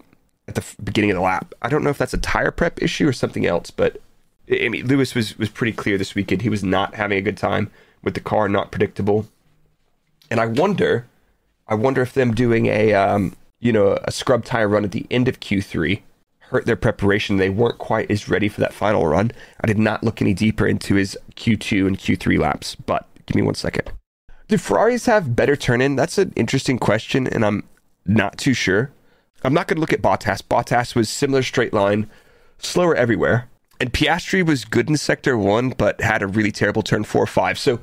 at 0.48 0.54
the 0.54 0.64
beginning 0.82 1.10
of 1.10 1.16
the 1.16 1.22
lap. 1.22 1.54
I 1.62 1.68
don't 1.68 1.82
know 1.82 1.90
if 1.90 1.98
that's 1.98 2.14
a 2.14 2.18
tire 2.18 2.50
prep 2.50 2.82
issue 2.82 3.08
or 3.08 3.12
something 3.12 3.46
else, 3.46 3.70
but 3.70 4.00
I 4.50 4.68
mean 4.68 4.86
Lewis 4.86 5.14
was 5.14 5.36
was 5.38 5.48
pretty 5.48 5.72
clear 5.72 5.98
this 5.98 6.14
weekend. 6.14 6.42
He 6.42 6.48
was 6.48 6.64
not 6.64 6.94
having 6.94 7.18
a 7.18 7.22
good 7.22 7.36
time 7.36 7.70
with 8.02 8.14
the 8.14 8.20
car, 8.20 8.48
not 8.48 8.70
predictable. 8.70 9.26
And 10.30 10.40
I 10.40 10.46
wonder, 10.46 11.06
I 11.68 11.74
wonder 11.74 12.02
if 12.02 12.12
them 12.12 12.34
doing 12.34 12.66
a 12.66 12.92
um, 12.94 13.36
you 13.60 13.72
know 13.72 13.98
a 14.04 14.12
scrub 14.12 14.44
tire 14.44 14.68
run 14.68 14.84
at 14.84 14.92
the 14.92 15.06
end 15.10 15.28
of 15.28 15.40
Q3 15.40 16.00
hurt 16.50 16.66
their 16.66 16.76
preparation. 16.76 17.36
They 17.36 17.50
weren't 17.50 17.78
quite 17.78 18.10
as 18.10 18.28
ready 18.28 18.48
for 18.48 18.60
that 18.60 18.72
final 18.72 19.06
run. 19.06 19.32
I 19.60 19.66
did 19.66 19.78
not 19.78 20.04
look 20.04 20.22
any 20.22 20.34
deeper 20.34 20.66
into 20.66 20.94
his 20.94 21.18
Q2 21.34 21.86
and 21.86 21.98
Q3 21.98 22.38
laps, 22.38 22.74
but 22.74 23.06
give 23.26 23.34
me 23.34 23.42
one 23.42 23.54
second. 23.54 23.90
Do 24.48 24.58
Ferraris 24.58 25.06
have 25.06 25.34
better 25.34 25.56
turn 25.56 25.80
in? 25.80 25.96
That's 25.96 26.18
an 26.18 26.32
interesting 26.36 26.78
question, 26.78 27.26
and 27.26 27.44
I'm 27.44 27.64
not 28.04 28.38
too 28.38 28.54
sure. 28.54 28.92
I'm 29.46 29.54
not 29.54 29.68
going 29.68 29.76
to 29.76 29.80
look 29.80 29.92
at 29.92 30.02
Bottas. 30.02 30.42
Bottas 30.42 30.96
was 30.96 31.08
similar 31.08 31.40
straight 31.42 31.72
line, 31.72 32.10
slower 32.58 32.96
everywhere. 32.96 33.48
And 33.78 33.92
Piastri 33.92 34.44
was 34.44 34.64
good 34.64 34.88
in 34.88 34.96
sector 34.96 35.38
one, 35.38 35.70
but 35.70 36.00
had 36.00 36.20
a 36.20 36.26
really 36.26 36.50
terrible 36.50 36.82
turn 36.82 37.04
four 37.04 37.22
or 37.22 37.28
five. 37.28 37.56
So 37.56 37.78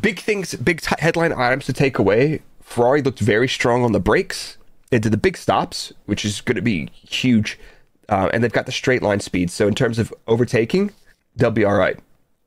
big 0.00 0.18
things, 0.18 0.56
big 0.56 0.80
t- 0.80 0.96
headline 0.98 1.32
items 1.32 1.66
to 1.66 1.72
take 1.72 2.00
away. 2.00 2.42
Ferrari 2.62 3.00
looked 3.00 3.20
very 3.20 3.46
strong 3.46 3.84
on 3.84 3.92
the 3.92 4.00
brakes 4.00 4.58
into 4.90 5.08
the 5.08 5.16
big 5.16 5.36
stops, 5.36 5.92
which 6.06 6.24
is 6.24 6.40
going 6.40 6.56
to 6.56 6.62
be 6.62 6.86
huge. 6.92 7.60
Uh, 8.08 8.28
and 8.32 8.42
they've 8.42 8.52
got 8.52 8.66
the 8.66 8.72
straight 8.72 9.02
line 9.02 9.20
speed. 9.20 9.52
So 9.52 9.68
in 9.68 9.74
terms 9.74 10.00
of 10.00 10.12
overtaking, 10.26 10.90
they'll 11.36 11.52
be 11.52 11.64
all 11.64 11.76
right. 11.76 11.98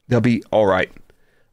They'll 0.09 0.19
be 0.19 0.43
all 0.51 0.65
right. 0.65 0.91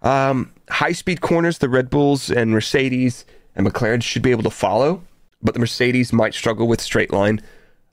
Um, 0.03 0.53
high 0.69 0.93
speed 0.93 1.21
corners, 1.21 1.59
the 1.59 1.69
Red 1.69 1.91
Bulls 1.91 2.29
and 2.29 2.51
Mercedes 2.51 3.25
and 3.55 3.65
McLaren 3.65 4.03
should 4.03 4.23
be 4.23 4.33
able 4.33 4.43
to 4.43 4.51
follow, 4.51 5.03
but 5.43 5.55
the 5.55 5.61
Mercedes 5.61 6.13
might 6.13 6.35
struggle 6.35 6.67
with 6.67 6.81
straight 6.81 7.13
line 7.13 7.41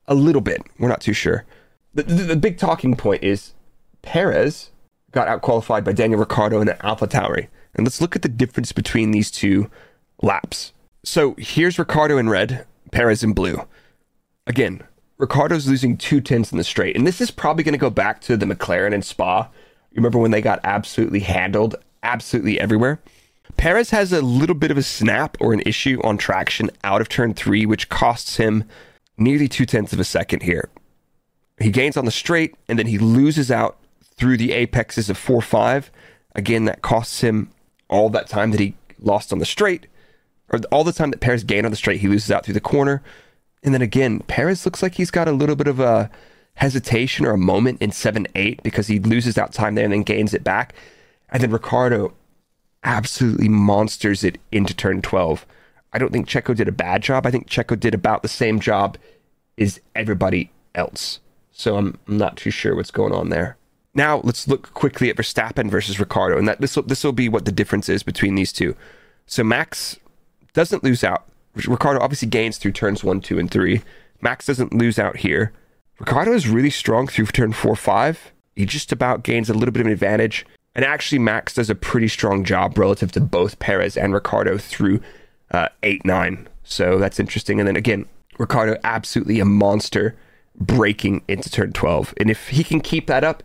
a 0.07 0.15
little 0.15 0.41
bit. 0.41 0.61
We're 0.79 0.89
not 0.89 1.01
too 1.01 1.13
sure. 1.13 1.45
The, 1.93 2.03
the, 2.03 2.23
the 2.23 2.35
big 2.35 2.57
talking 2.57 2.95
point 2.95 3.23
is 3.23 3.53
Perez 4.01 4.71
got 5.11 5.27
out 5.27 5.41
qualified 5.41 5.83
by 5.83 5.93
Daniel 5.93 6.19
Ricciardo 6.19 6.59
and 6.59 6.67
the 6.67 6.85
Alpha 6.85 7.07
Tauri. 7.07 7.47
And 7.75 7.85
let's 7.85 8.01
look 8.01 8.15
at 8.15 8.21
the 8.21 8.29
difference 8.29 8.71
between 8.71 9.11
these 9.11 9.31
two 9.31 9.69
laps. 10.21 10.73
So 11.03 11.35
here's 11.37 11.79
Ricciardo 11.79 12.17
in 12.17 12.29
red, 12.29 12.65
Perez 12.91 13.23
in 13.23 13.33
blue. 13.33 13.65
Again, 14.47 14.83
Ricciardo's 15.17 15.67
losing 15.67 15.97
two 15.97 16.21
tenths 16.21 16.51
in 16.51 16.57
the 16.57 16.63
straight. 16.63 16.95
And 16.95 17.07
this 17.07 17.21
is 17.21 17.31
probably 17.31 17.63
going 17.63 17.73
to 17.73 17.79
go 17.79 17.89
back 17.89 18.21
to 18.21 18.35
the 18.35 18.45
McLaren 18.45 18.93
and 18.93 19.05
Spa. 19.05 19.43
You 19.91 19.97
remember 19.97 20.19
when 20.19 20.31
they 20.31 20.41
got 20.41 20.59
absolutely 20.63 21.19
handled, 21.19 21.75
absolutely 22.01 22.59
everywhere? 22.59 22.99
Perez 23.57 23.91
has 23.91 24.11
a 24.11 24.21
little 24.21 24.55
bit 24.55 24.71
of 24.71 24.77
a 24.77 24.83
snap 24.83 25.37
or 25.39 25.53
an 25.53 25.61
issue 25.65 25.99
on 26.03 26.17
traction 26.17 26.69
out 26.83 27.01
of 27.01 27.09
turn 27.09 27.33
three, 27.33 27.65
which 27.65 27.89
costs 27.89 28.37
him 28.37 28.63
nearly 29.17 29.47
two 29.47 29.65
tenths 29.65 29.93
of 29.93 29.99
a 29.99 30.03
second 30.03 30.43
here. 30.43 30.69
He 31.59 31.69
gains 31.69 31.97
on 31.97 32.05
the 32.05 32.11
straight 32.11 32.55
and 32.67 32.77
then 32.77 32.87
he 32.87 32.97
loses 32.97 33.51
out 33.51 33.77
through 34.15 34.37
the 34.37 34.51
apexes 34.51 35.09
of 35.09 35.17
4 35.17 35.41
5. 35.41 35.91
Again, 36.35 36.65
that 36.65 36.81
costs 36.81 37.21
him 37.21 37.51
all 37.89 38.09
that 38.09 38.27
time 38.27 38.51
that 38.51 38.59
he 38.59 38.75
lost 38.99 39.31
on 39.31 39.39
the 39.39 39.45
straight 39.45 39.87
or 40.53 40.59
all 40.71 40.83
the 40.83 40.93
time 40.93 41.11
that 41.11 41.19
Perez 41.19 41.43
gained 41.43 41.65
on 41.65 41.71
the 41.71 41.75
straight, 41.77 41.99
he 41.99 42.07
loses 42.07 42.31
out 42.31 42.45
through 42.45 42.53
the 42.53 42.61
corner. 42.61 43.01
And 43.63 43.73
then 43.73 43.81
again, 43.81 44.19
Perez 44.21 44.65
looks 44.65 44.83
like 44.83 44.95
he's 44.95 45.11
got 45.11 45.27
a 45.27 45.31
little 45.31 45.55
bit 45.55 45.67
of 45.67 45.79
a 45.79 46.09
hesitation 46.55 47.25
or 47.25 47.31
a 47.31 47.37
moment 47.37 47.81
in 47.81 47.91
7 47.91 48.27
8 48.35 48.61
because 48.61 48.87
he 48.87 48.99
loses 48.99 49.37
out 49.37 49.51
time 49.51 49.75
there 49.75 49.85
and 49.85 49.93
then 49.93 50.03
gains 50.03 50.33
it 50.33 50.43
back. 50.43 50.75
And 51.29 51.41
then 51.41 51.51
Ricciardo 51.51 52.13
absolutely 52.83 53.49
monsters 53.49 54.23
it 54.23 54.37
into 54.51 54.73
turn 54.73 55.01
12. 55.01 55.45
I 55.93 55.97
don't 55.99 56.11
think 56.11 56.27
Checo 56.27 56.55
did 56.55 56.67
a 56.67 56.73
bad 56.73 57.03
job. 57.03 57.25
I 57.25 57.31
think 57.31 57.47
Checo 57.47 57.79
did 57.79 57.93
about 57.93 58.21
the 58.23 58.27
same 58.27 58.59
job 58.59 58.97
as 59.57 59.79
everybody 59.95 60.51
else. 60.75 61.19
So 61.51 61.77
I'm, 61.77 61.99
not 62.07 62.37
too 62.37 62.49
sure 62.49 62.75
what's 62.75 62.91
going 62.91 63.13
on 63.13 63.29
there. 63.29 63.57
Now 63.93 64.21
let's 64.23 64.47
look 64.47 64.73
quickly 64.73 65.09
at 65.09 65.17
Verstappen 65.17 65.69
versus 65.69 65.99
Ricciardo, 65.99 66.37
and 66.37 66.47
that 66.47 66.59
this 66.59 66.75
will 66.75 66.83
this 66.83 67.03
will 67.03 67.11
be 67.11 67.29
what 67.29 67.45
the 67.45 67.51
difference 67.51 67.89
is 67.89 68.01
between 68.01 68.33
these 68.33 68.51
two. 68.51 68.75
So 69.27 69.43
Max 69.43 69.99
doesn't 70.53 70.83
lose 70.83 71.03
out. 71.03 71.25
Ricciardo 71.53 71.99
obviously 71.99 72.27
gains 72.27 72.57
through 72.57 72.71
turns 72.71 73.03
one, 73.03 73.21
two, 73.21 73.37
and 73.37 73.51
three. 73.51 73.83
Max 74.19 74.47
doesn't 74.47 74.73
lose 74.73 74.97
out 74.97 75.17
here. 75.17 75.53
Ricciardo 75.99 76.33
is 76.33 76.47
really 76.49 76.71
strong 76.71 77.05
through 77.05 77.27
turn 77.27 77.53
four, 77.53 77.75
five. 77.75 78.31
He 78.55 78.65
just 78.65 78.91
about 78.91 79.23
gains 79.23 79.49
a 79.49 79.53
little 79.53 79.71
bit 79.71 79.81
of 79.81 79.87
an 79.87 79.93
advantage. 79.93 80.45
And 80.75 80.83
actually, 80.83 81.19
Max 81.19 81.53
does 81.53 81.69
a 81.69 81.75
pretty 81.75 82.07
strong 82.07 82.43
job 82.43 82.77
relative 82.77 83.11
to 83.13 83.21
both 83.21 83.59
Perez 83.59 83.95
and 83.95 84.13
Ricciardo 84.13 84.57
through 84.57 85.01
uh, 85.51 85.69
eight, 85.83 86.03
nine. 86.05 86.47
So 86.63 86.97
that's 86.97 87.19
interesting. 87.19 87.59
And 87.59 87.67
then 87.67 87.75
again, 87.75 88.05
Ricciardo 88.39 88.77
absolutely 88.83 89.39
a 89.39 89.45
monster 89.45 90.15
braking 90.55 91.23
into 91.27 91.49
turn 91.49 91.73
12. 91.73 92.13
And 92.17 92.29
if 92.31 92.49
he 92.49 92.63
can 92.63 92.81
keep 92.81 93.07
that 93.07 93.23
up, 93.23 93.43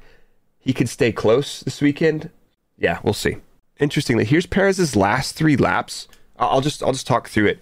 he 0.59 0.73
could 0.73 0.89
stay 0.89 1.13
close 1.13 1.61
this 1.61 1.81
weekend. 1.81 2.31
Yeah, 2.79 2.99
we'll 3.03 3.15
see. 3.15 3.39
Interestingly, 3.79 4.25
here's 4.25 4.47
Perez's 4.47 4.97
last 4.97 5.35
three 5.37 5.57
laps 5.57 6.09
I'll 6.39 6.61
just 6.61 6.83
I'll 6.83 6.93
just 6.93 7.07
talk 7.07 7.29
through 7.29 7.47
it. 7.47 7.61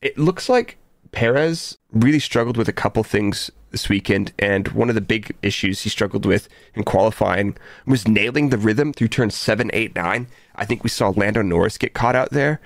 It 0.00 0.18
looks 0.18 0.48
like 0.48 0.78
Perez 1.12 1.78
really 1.92 2.18
struggled 2.18 2.56
with 2.56 2.68
a 2.68 2.72
couple 2.72 3.02
things 3.02 3.50
this 3.74 3.88
weekend, 3.88 4.32
and 4.38 4.68
one 4.68 4.88
of 4.88 4.94
the 4.94 5.00
big 5.00 5.36
issues 5.42 5.82
he 5.82 5.90
struggled 5.90 6.24
with 6.24 6.48
in 6.74 6.84
qualifying 6.84 7.56
was 7.86 8.06
nailing 8.06 8.50
the 8.50 8.56
rhythm 8.56 8.92
through 8.92 9.08
turn 9.08 9.30
seven, 9.30 9.68
eight, 9.72 9.96
nine. 9.96 10.28
I 10.54 10.64
think 10.64 10.84
we 10.84 10.90
saw 10.90 11.08
Lando 11.08 11.42
Norris 11.42 11.76
get 11.76 11.92
caught 11.92 12.14
out 12.14 12.30
there, 12.30 12.60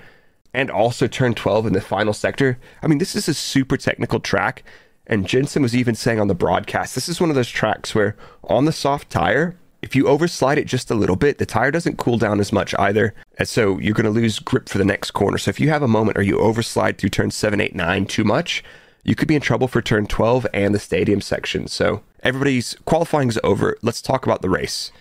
and 0.53 0.69
also 0.69 1.07
turn 1.07 1.33
12 1.33 1.65
in 1.65 1.73
the 1.73 1.81
final 1.81 2.13
sector. 2.13 2.59
I 2.83 2.87
mean, 2.87 2.99
this 2.99 3.15
is 3.15 3.27
a 3.27 3.33
super 3.33 3.75
technical 3.75 4.19
track, 4.19 4.63
and 5.07 5.27
Jensen 5.27 5.63
was 5.63 5.75
even 5.75 5.95
saying 5.95 6.19
on 6.19 6.27
the 6.27 6.35
broadcast, 6.35 6.93
this 6.93 7.09
is 7.09 7.19
one 7.19 7.31
of 7.31 7.35
those 7.35 7.49
tracks 7.49 7.95
where 7.95 8.15
on 8.43 8.65
the 8.65 8.71
soft 8.71 9.09
tire, 9.09 9.57
if 9.81 9.95
you 9.95 10.03
overslide 10.03 10.57
it 10.57 10.65
just 10.65 10.91
a 10.91 10.95
little 10.95 11.15
bit, 11.15 11.39
the 11.39 11.45
tire 11.45 11.71
doesn't 11.71 11.97
cool 11.97 12.19
down 12.19 12.39
as 12.39 12.51
much 12.51 12.75
either. 12.77 13.15
And 13.37 13.47
so 13.47 13.79
you're 13.79 13.95
going 13.95 14.05
to 14.05 14.11
lose 14.11 14.37
grip 14.37 14.69
for 14.69 14.77
the 14.77 14.85
next 14.85 15.11
corner. 15.11 15.37
So 15.37 15.49
if 15.49 15.59
you 15.59 15.69
have 15.69 15.81
a 15.81 15.87
moment 15.87 16.17
or 16.17 16.21
you 16.21 16.37
overslide 16.37 16.97
through 16.97 17.09
turn 17.09 17.31
7, 17.31 17.59
8, 17.59 17.75
9 17.75 18.05
too 18.05 18.23
much, 18.23 18.63
you 19.03 19.15
could 19.15 19.27
be 19.27 19.35
in 19.35 19.41
trouble 19.41 19.67
for 19.67 19.81
turn 19.81 20.05
12 20.07 20.47
and 20.53 20.73
the 20.73 20.79
stadium 20.79 21.21
section. 21.21 21.67
So 21.67 22.03
everybody's 22.21 22.75
qualifying 22.85 23.29
is 23.29 23.39
over. 23.43 23.77
Let's 23.81 24.01
talk 24.01 24.25
about 24.25 24.41
the 24.41 24.49
race. 24.49 24.91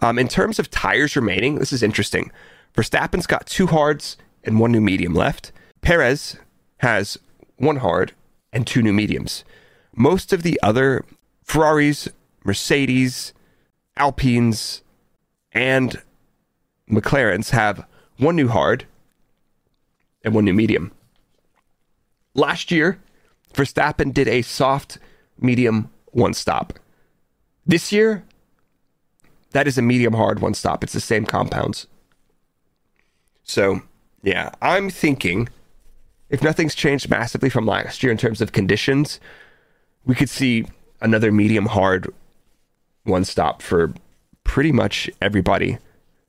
Um, 0.00 0.18
in 0.18 0.28
terms 0.28 0.58
of 0.58 0.70
tires 0.70 1.16
remaining, 1.16 1.56
this 1.56 1.72
is 1.72 1.82
interesting. 1.82 2.30
Verstappen's 2.74 3.26
got 3.26 3.46
two 3.46 3.66
hards 3.66 4.16
and 4.44 4.60
one 4.60 4.72
new 4.72 4.80
medium 4.80 5.14
left. 5.14 5.52
Perez 5.80 6.36
has 6.78 7.18
one 7.56 7.76
hard 7.76 8.12
and 8.52 8.66
two 8.66 8.82
new 8.82 8.92
mediums. 8.92 9.44
Most 9.96 10.32
of 10.32 10.42
the 10.42 10.58
other 10.62 11.04
Ferraris, 11.42 12.08
Mercedes, 12.44 13.32
Alpines, 13.96 14.82
and 15.52 16.00
McLarens 16.88 17.50
have 17.50 17.84
one 18.18 18.36
new 18.36 18.48
hard 18.48 18.86
and 20.24 20.34
one 20.34 20.44
new 20.44 20.52
medium. 20.52 20.92
Last 22.34 22.70
year, 22.70 23.00
Verstappen 23.58 24.14
did 24.14 24.28
a 24.28 24.42
soft, 24.42 24.98
medium, 25.40 25.90
one 26.12 26.32
stop. 26.32 26.78
This 27.66 27.90
year, 27.90 28.24
that 29.50 29.66
is 29.66 29.76
a 29.76 29.82
medium 29.82 30.14
hard 30.14 30.38
one 30.38 30.54
stop. 30.54 30.84
It's 30.84 30.92
the 30.92 31.00
same 31.00 31.26
compounds. 31.26 31.88
So, 33.42 33.82
yeah, 34.22 34.50
I'm 34.62 34.90
thinking 34.90 35.48
if 36.30 36.40
nothing's 36.40 36.76
changed 36.76 37.10
massively 37.10 37.50
from 37.50 37.66
last 37.66 38.02
year 38.02 38.12
in 38.12 38.18
terms 38.18 38.40
of 38.40 38.52
conditions, 38.52 39.18
we 40.04 40.14
could 40.14 40.30
see 40.30 40.66
another 41.00 41.32
medium 41.32 41.66
hard 41.66 42.12
one 43.04 43.24
stop 43.24 43.60
for 43.60 43.92
pretty 44.44 44.70
much 44.70 45.10
everybody. 45.20 45.78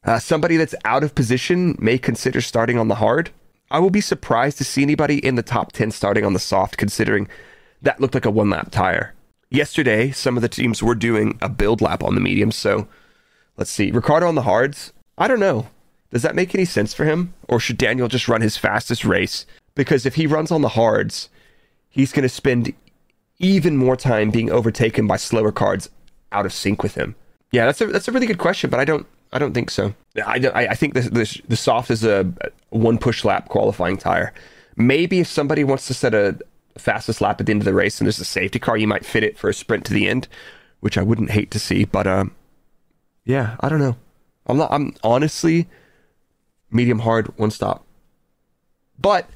Uh, 0.04 0.18
somebody 0.18 0.58
that's 0.58 0.76
out 0.84 1.04
of 1.04 1.14
position 1.14 1.78
may 1.80 2.00
consider 2.00 2.42
starting 2.42 2.80
on 2.80 2.88
the 2.88 2.96
hard. 2.96 3.30
I 3.72 3.80
will 3.80 3.90
be 3.90 4.02
surprised 4.02 4.58
to 4.58 4.64
see 4.64 4.82
anybody 4.82 5.24
in 5.24 5.36
the 5.36 5.44
top 5.44 5.72
10 5.72 5.92
starting 5.92 6.26
on 6.26 6.34
the 6.34 6.40
soft, 6.40 6.78
considering 6.78 7.28
that 7.82 8.00
looked 8.02 8.14
like 8.14 8.26
a 8.26 8.32
one 8.32 8.50
lap 8.50 8.72
tire. 8.72 9.14
Yesterday, 9.50 10.12
some 10.12 10.38
of 10.38 10.42
the 10.42 10.50
teams 10.50 10.84
were 10.84 10.96
doing 10.96 11.38
a 11.42 11.50
build 11.50 11.82
lap 11.82 12.04
on 12.04 12.16
the 12.16 12.22
mediums, 12.22 12.56
so 12.56 12.88
let's 13.58 13.72
see. 13.72 13.92
Ricciardo 13.92 14.28
on 14.28 14.36
the 14.36 14.44
hards? 14.44 14.94
I 15.18 15.28
don't 15.28 15.40
know. 15.40 15.68
Does 16.12 16.22
that 16.24 16.36
make 16.36 16.56
any 16.56 16.66
sense 16.66 16.94
for 16.94 17.06
him? 17.06 17.34
Or 17.48 17.60
should 17.60 17.78
Daniel 17.78 18.08
just 18.08 18.28
run 18.28 18.42
his 18.42 18.58
fastest 18.58 19.06
race? 19.06 19.46
Because 19.76 20.06
if 20.06 20.16
he 20.16 20.28
runs 20.28 20.52
on 20.52 20.62
the 20.62 20.70
hards, 20.70 21.30
he's 21.90 22.12
going 22.12 22.24
to 22.24 22.30
spend 22.30 22.74
even 23.40 23.78
more 23.78 23.96
time 23.96 24.32
being 24.32 24.52
overtaken 24.52 25.08
by 25.08 25.18
slower 25.18 25.52
cards 25.52 25.90
out 26.32 26.46
of 26.46 26.54
sync 26.54 26.84
with 26.84 26.96
him. 26.96 27.16
Yeah, 27.52 27.66
that's 27.66 27.82
a 27.82 27.88
that's 27.88 28.08
a 28.08 28.12
really 28.12 28.28
good 28.28 28.38
question, 28.38 28.70
but 28.70 28.80
I 28.80 28.86
don't 28.86 29.08
I 29.32 29.40
don't 29.40 29.54
think 29.54 29.70
so. 29.70 29.94
I 30.18 30.38
I, 30.54 30.68
I 30.68 30.76
think 30.76 30.94
the, 30.94 31.02
the 31.02 31.42
the 31.48 31.56
soft 31.56 31.92
is 31.92 32.04
a 32.04 32.32
one 32.70 32.98
push 32.98 33.24
lap 33.24 33.50
qualifying 33.50 33.98
tire. 33.98 34.34
Maybe 34.76 35.20
if 35.20 35.28
somebody 35.28 35.64
wants 35.64 35.88
to 35.88 35.94
set 35.94 36.14
a 36.14 36.38
fastest 36.78 37.22
lap 37.22 37.40
at 37.40 37.46
the 37.46 37.52
end 37.52 37.62
of 37.62 37.66
the 37.66 37.74
race 37.74 38.00
and 38.00 38.08
there's 38.08 38.20
a 38.20 38.26
safety 38.26 38.60
car, 38.60 38.78
you 38.78 38.88
might 38.88 39.06
fit 39.06 39.24
it 39.24 39.38
for 39.38 39.50
a 39.50 39.54
sprint 39.54 39.86
to 39.86 39.94
the 39.94 40.08
end, 40.08 40.28
which 40.80 40.98
I 40.98 41.04
wouldn't 41.04 41.32
hate 41.32 41.52
to 41.52 41.60
see. 41.60 41.86
But 41.86 42.08
um, 42.08 42.34
yeah, 43.26 43.58
I 43.60 43.70
don't 43.70 43.80
know. 43.80 43.98
I'm 44.48 44.58
not. 44.58 44.72
I'm 44.72 44.96
honestly 45.04 45.68
medium 46.72 47.00
hard 47.00 47.28
one 47.38 47.52
stop. 47.52 47.86
But 49.00 49.30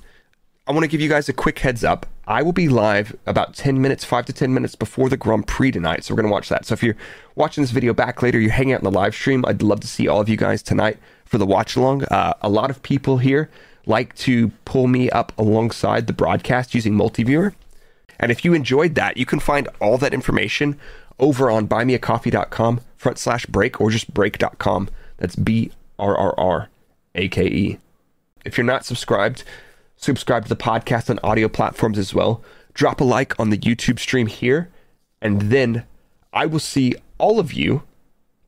I 0.65 0.71
want 0.71 0.86
to 0.86 0.88
give 0.88 1.02
you 1.02 1.10
guys 1.10 1.28
a 1.28 1.34
quick 1.34 1.60
heads 1.60 1.84
up. 1.84 2.06
I 2.26 2.41
will 2.41 2.54
be 2.54 2.69
live 2.69 3.17
about 3.26 3.54
10 3.54 3.82
minutes, 3.82 4.06
5 4.06 4.28
to 4.28 4.34
10 4.34 4.54
minutes 4.54 4.76
before 4.76 5.10
the 5.10 5.17
Grand 5.17 5.45
Prix 5.45 5.71
tonight. 5.71 6.06
So 6.06 6.13
we're 6.13 6.21
going 6.21 6.30
to 6.30 6.34
watch 6.34 6.47
that. 6.47 6.65
So 6.65 6.71
if 6.71 6.82
you're 6.82 6.95
watching 7.36 7.63
this 7.63 7.71
video 7.71 7.93
back 7.93 8.21
later, 8.21 8.39
you're 8.39 8.52
hanging 8.52 8.73
out 8.73 8.80
in 8.80 8.86
the 8.86 8.91
live 8.91 9.13
stream, 9.13 9.43
I'd 9.45 9.62
love 9.62 9.82
to 9.82 9.88
see 9.88 10.08
all 10.08 10.21
of 10.21 10.30
you 10.30 10.38
guys 10.38 10.63
tonight 10.63 10.99
for 11.26 11.38
the 11.38 11.45
watch 11.45 11.76
along. 11.76 12.06
Uh, 12.06 12.34
a 12.41 12.47
lot 12.47 12.69
of 12.69 12.82
people 12.82 13.17
here 13.17 13.49
like 13.86 14.15
to 14.15 14.49
pull 14.63 14.88
me 14.88 15.10
up 15.10 15.38
alongside 15.38 16.08
the 16.08 16.13
broadcast 16.13 16.73
using 16.73 16.93
Multiviewer. 16.93 17.54
And 18.17 18.32
if 18.32 18.45
you 18.45 18.54
enjoyed 18.54 18.95
that, 18.95 19.17
you 19.17 19.26
can 19.26 19.41
find 19.41 19.67
all 19.82 19.97
that 19.97 20.13
information 20.13 20.80
over 21.19 21.52
on 21.52 21.67
buymeacoffee.com 21.67 22.80
front 22.95 23.17
slash 23.17 23.45
break 23.47 23.82
or 23.82 23.91
just 23.91 24.13
brrrake.com. 24.13 24.88
That's 25.17 25.36
B 25.36 25.73
R 25.99 26.17
R 26.17 26.34
R 26.39 26.69
A 27.15 27.28
K 27.28 27.47
E. 27.47 27.80
If 28.45 28.58
you're 28.58 28.65
not 28.65 28.86
subscribed, 28.86 29.43
subscribe 30.03 30.43
to 30.43 30.49
the 30.49 30.55
podcast 30.55 31.09
on 31.09 31.19
audio 31.23 31.47
platforms 31.47 31.97
as 31.97 32.13
well. 32.13 32.43
Drop 32.73 32.99
a 32.99 33.03
like 33.03 33.39
on 33.39 33.49
the 33.49 33.57
YouTube 33.57 33.99
stream 33.99 34.27
here, 34.27 34.69
and 35.21 35.43
then 35.43 35.85
I 36.33 36.45
will 36.45 36.59
see 36.59 36.95
all 37.17 37.39
of 37.39 37.53
you 37.53 37.83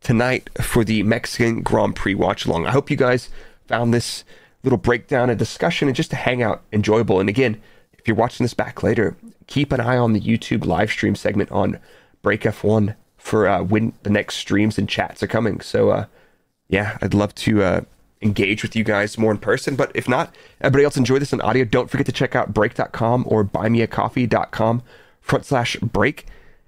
tonight 0.01 0.49
for 0.61 0.83
the 0.83 1.03
Mexican 1.03 1.61
Grand 1.61 1.95
Prix 1.95 2.13
watch 2.15 2.45
along. 2.45 2.65
I 2.65 2.71
hope 2.71 2.91
you 2.91 2.97
guys 2.97 3.29
found 3.67 3.93
this 3.93 4.23
little 4.63 4.77
breakdown 4.77 5.29
and 5.29 5.39
discussion 5.39 5.87
and 5.87 5.95
just 5.95 6.09
to 6.09 6.15
hang 6.15 6.43
out 6.43 6.61
enjoyable. 6.73 7.19
And 7.19 7.29
again, 7.29 7.61
if 7.97 8.07
you're 8.07 8.17
watching 8.17 8.43
this 8.43 8.53
back 8.53 8.83
later, 8.83 9.15
keep 9.47 9.71
an 9.71 9.79
eye 9.79 9.97
on 9.97 10.13
the 10.13 10.19
YouTube 10.19 10.65
live 10.65 10.91
stream 10.91 11.15
segment 11.15 11.51
on 11.51 11.79
Brrrake 12.23 12.41
F1 12.41 12.95
for 13.17 13.47
uh, 13.47 13.63
when 13.63 13.93
the 14.03 14.09
next 14.09 14.35
streams 14.35 14.77
and 14.77 14.89
chats 14.89 15.23
are 15.23 15.27
coming. 15.27 15.61
So, 15.61 15.89
uh, 15.89 16.05
yeah, 16.67 16.97
I'd 17.01 17.13
love 17.13 17.33
to 17.35 17.63
uh, 17.63 17.81
engage 18.25 18.63
with 18.63 18.75
you 18.75 18.83
guys 18.83 19.17
more 19.17 19.31
in 19.31 19.37
person. 19.37 19.75
But 19.75 19.91
if 19.95 20.09
not, 20.09 20.35
everybody 20.59 20.83
else 20.83 20.97
enjoy 20.97 21.19
this 21.19 21.31
in 21.31 21.39
audio. 21.41 21.63
Don't 21.63 21.89
forget 21.89 22.05
to 22.07 22.11
check 22.11 22.35
out 22.35 22.53
brrrake.com 22.53 23.25
or 23.27 23.45
buymeacoffee.com 23.45 24.83
front 25.21 25.45
slash 25.45 25.77
break. 25.77 26.25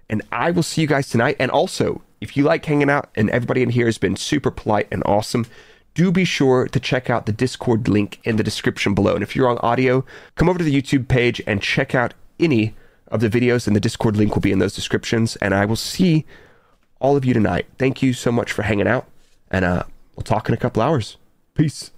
And 0.09 0.21
I 0.31 0.51
will 0.51 0.63
see 0.63 0.81
you 0.81 0.87
guys 0.87 1.09
tonight. 1.09 1.35
And 1.39 1.51
also, 1.51 2.01
if 2.21 2.37
you 2.37 2.43
like 2.43 2.65
hanging 2.65 2.89
out 2.89 3.09
and 3.15 3.29
everybody 3.29 3.61
in 3.61 3.69
here 3.69 3.85
has 3.87 3.97
been 3.97 4.15
super 4.15 4.51
polite 4.51 4.87
and 4.91 5.03
awesome, 5.05 5.45
do 5.93 6.11
be 6.11 6.25
sure 6.25 6.67
to 6.67 6.79
check 6.79 7.09
out 7.09 7.25
the 7.25 7.31
Discord 7.31 7.87
link 7.87 8.19
in 8.23 8.35
the 8.35 8.43
description 8.43 8.93
below. 8.93 9.15
And 9.15 9.23
if 9.23 9.35
you're 9.35 9.49
on 9.49 9.57
audio, 9.59 10.05
come 10.35 10.47
over 10.47 10.59
to 10.59 10.63
the 10.63 10.81
YouTube 10.81 11.07
page 11.07 11.41
and 11.47 11.61
check 11.61 11.95
out 11.95 12.13
any 12.39 12.75
of 13.07 13.21
the 13.21 13.29
videos, 13.29 13.67
and 13.67 13.75
the 13.75 13.79
Discord 13.79 14.15
link 14.15 14.35
will 14.35 14.41
be 14.41 14.51
in 14.51 14.59
those 14.59 14.75
descriptions. 14.75 15.37
And 15.37 15.55
I 15.55 15.65
will 15.65 15.75
see 15.75 16.25
all 16.99 17.15
of 17.15 17.25
you 17.25 17.33
tonight. 17.33 17.65
Thank 17.77 18.01
you 18.01 18.13
so 18.13 18.31
much 18.31 18.51
for 18.51 18.63
hanging 18.63 18.87
out, 18.87 19.07
and 19.49 19.65
uh, 19.65 19.83
we'll 20.15 20.23
talk 20.23 20.47
in 20.47 20.53
a 20.53 20.57
couple 20.57 20.81
hours. 20.83 21.17
Peace. 21.57 21.96